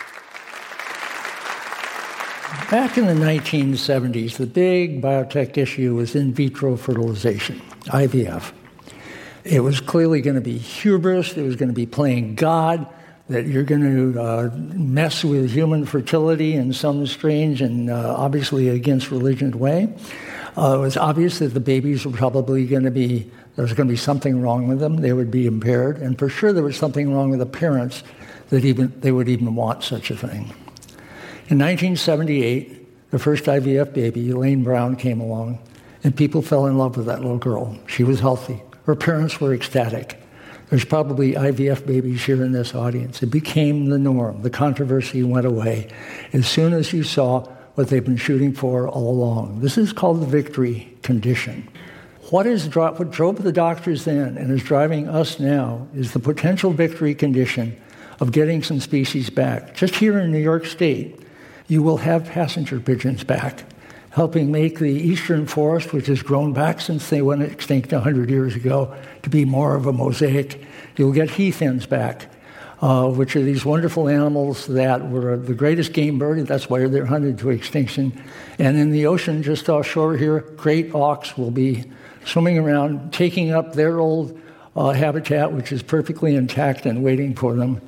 [2.71, 8.51] Back in the 1970s, the big biotech issue was in vitro fertilization, IVF.
[9.43, 12.87] It was clearly going to be hubris, it was going to be playing God
[13.29, 18.69] that you're going to uh, mess with human fertility in some strange and uh, obviously
[18.69, 19.93] against religion way.
[20.57, 23.87] Uh, it was obvious that the babies were probably going to be, there was going
[23.87, 24.97] to be something wrong with them.
[24.97, 25.99] They would be impaired.
[25.99, 28.03] And for sure, there was something wrong with the parents
[28.49, 30.51] that even, they would even want such a thing.
[31.49, 35.59] In 1978, the first IVF baby, Elaine Brown, came along,
[36.03, 37.77] and people fell in love with that little girl.
[37.87, 38.61] She was healthy.
[38.85, 40.18] Her parents were ecstatic.
[40.69, 43.23] There's probably IVF babies here in this audience.
[43.23, 44.43] It became the norm.
[44.43, 45.89] The controversy went away
[46.31, 49.61] as soon as you saw what they've been shooting for all along.
[49.61, 51.67] This is called the victory condition.
[52.29, 56.71] What, is, what drove the doctors then and is driving us now is the potential
[56.71, 57.79] victory condition
[58.19, 59.75] of getting some species back.
[59.75, 61.19] Just here in New York State,
[61.67, 63.63] you will have passenger pigeons back.
[64.11, 68.55] Helping make the eastern forest, which has grown back since they went extinct 100 years
[68.55, 68.93] ago,
[69.23, 70.61] to be more of a mosaic.
[70.97, 72.27] You'll get heath hens back,
[72.81, 76.47] uh, which are these wonderful animals that were the greatest game bird.
[76.47, 78.19] That's why they're hunted to extinction.
[78.57, 81.85] And in the ocean, just offshore here, great auks will be
[82.25, 84.39] swimming around, taking up their old
[84.75, 87.81] uh, habitat, which is perfectly intact and waiting for them.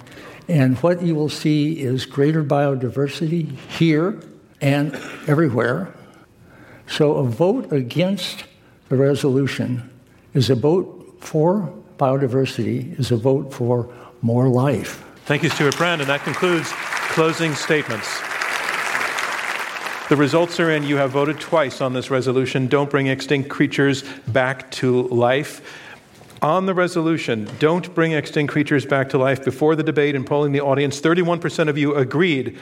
[0.48, 4.20] And what you will see is greater biodiversity here
[4.60, 4.94] and
[5.28, 5.94] everywhere.
[6.92, 8.44] So a vote against
[8.90, 9.90] the resolution
[10.34, 13.90] is a vote for biodiversity, is a vote for
[14.22, 15.06] more life.
[15.26, 16.02] Thank you, Stewart Brand.
[16.02, 16.70] And that concludes
[17.14, 18.20] closing statements.
[20.10, 20.84] The results are in.
[20.84, 22.68] You have voted twice on this resolution.
[22.68, 25.62] Don't bring extinct creatures back to life.
[26.42, 30.52] On the resolution, don't bring extinct creatures back to life, before the debate and polling
[30.52, 32.58] the audience, 31% of you agreed.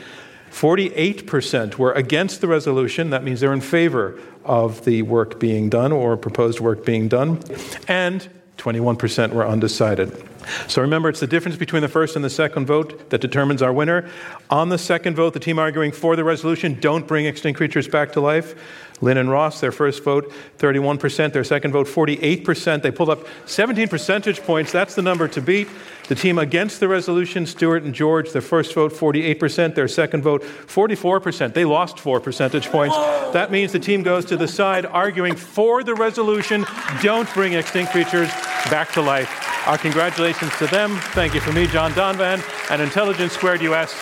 [0.51, 3.09] 48% were against the resolution.
[3.11, 7.41] That means they're in favor of the work being done or proposed work being done.
[7.87, 8.27] And
[8.57, 10.25] 21% were undecided.
[10.67, 13.71] So remember, it's the difference between the first and the second vote that determines our
[13.71, 14.09] winner.
[14.49, 18.11] On the second vote, the team arguing for the resolution don't bring extinct creatures back
[18.13, 18.55] to life
[19.01, 21.33] Lynn and Ross, their first vote, 31%.
[21.33, 22.81] Their second vote, 48%.
[22.81, 24.71] They pulled up 17 percentage points.
[24.71, 25.67] That's the number to beat.
[26.07, 29.75] The team against the resolution, Stewart and George, their first vote, 48%.
[29.75, 31.53] Their second vote, 44%.
[31.53, 32.95] They lost four percentage points.
[33.33, 36.65] That means the team goes to the side arguing for the resolution
[37.01, 38.29] don't bring extinct creatures
[38.69, 39.67] back to life.
[39.67, 40.95] Our congratulations to them.
[41.13, 42.41] Thank you from me, John Donvan,
[42.71, 43.93] and Intelligence Squared US.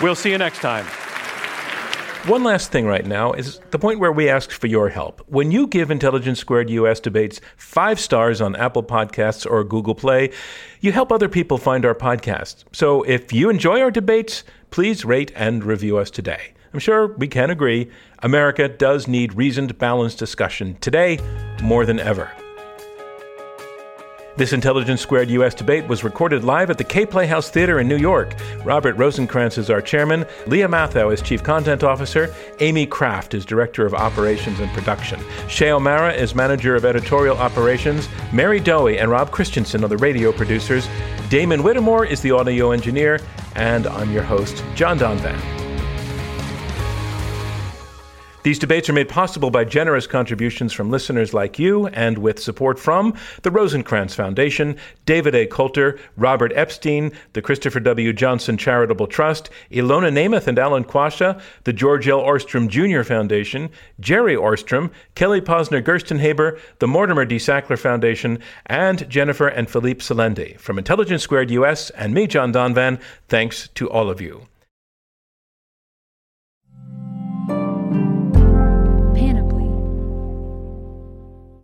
[0.00, 0.86] We'll see you next time.
[2.26, 5.22] One last thing right now is the point where we ask for your help.
[5.26, 10.30] When you give Intelligence Squared US debates five stars on Apple Podcasts or Google Play,
[10.80, 12.62] you help other people find our podcast.
[12.70, 16.52] So if you enjoy our debates, please rate and review us today.
[16.72, 21.18] I'm sure we can agree America does need reasoned, balanced discussion today
[21.60, 22.30] more than ever.
[24.34, 27.98] This Intelligence Squared US debate was recorded live at the Kaye Playhouse Theater in New
[27.98, 28.34] York.
[28.64, 33.84] Robert Rosenkranz is our chairman, Lia Matthow is chief content officer, Amy Kraft is director
[33.84, 39.30] of operations and production, Shay O'Mara is manager of editorial operations, Mary Dowie and Rob
[39.30, 40.88] Christensen are the radio producers,
[41.28, 43.20] Damon Whittemore is the audio engineer,
[43.54, 45.61] and I'm your host, John Donvan.
[48.42, 52.76] These debates are made possible by generous contributions from listeners like you and with support
[52.76, 54.76] from the Rosenkranz Foundation,
[55.06, 55.46] David A.
[55.46, 58.12] Coulter, Robert Epstein, the Christopher W.
[58.12, 62.20] Johnson Charitable Trust, Ilona Nemeth and Alan Quasha, the George L.
[62.20, 63.04] Ohrstrom Jr.
[63.04, 63.70] Foundation,
[64.00, 67.36] Jerry Ohrstrom, Kelly Posner Gerstenhaber, the Mortimer D.
[67.36, 70.58] Sackler Foundation, and Jennifer and Philippe Selendy.
[70.58, 74.48] From Intelligence Squared US and me, John Donvan, thanks to all of you.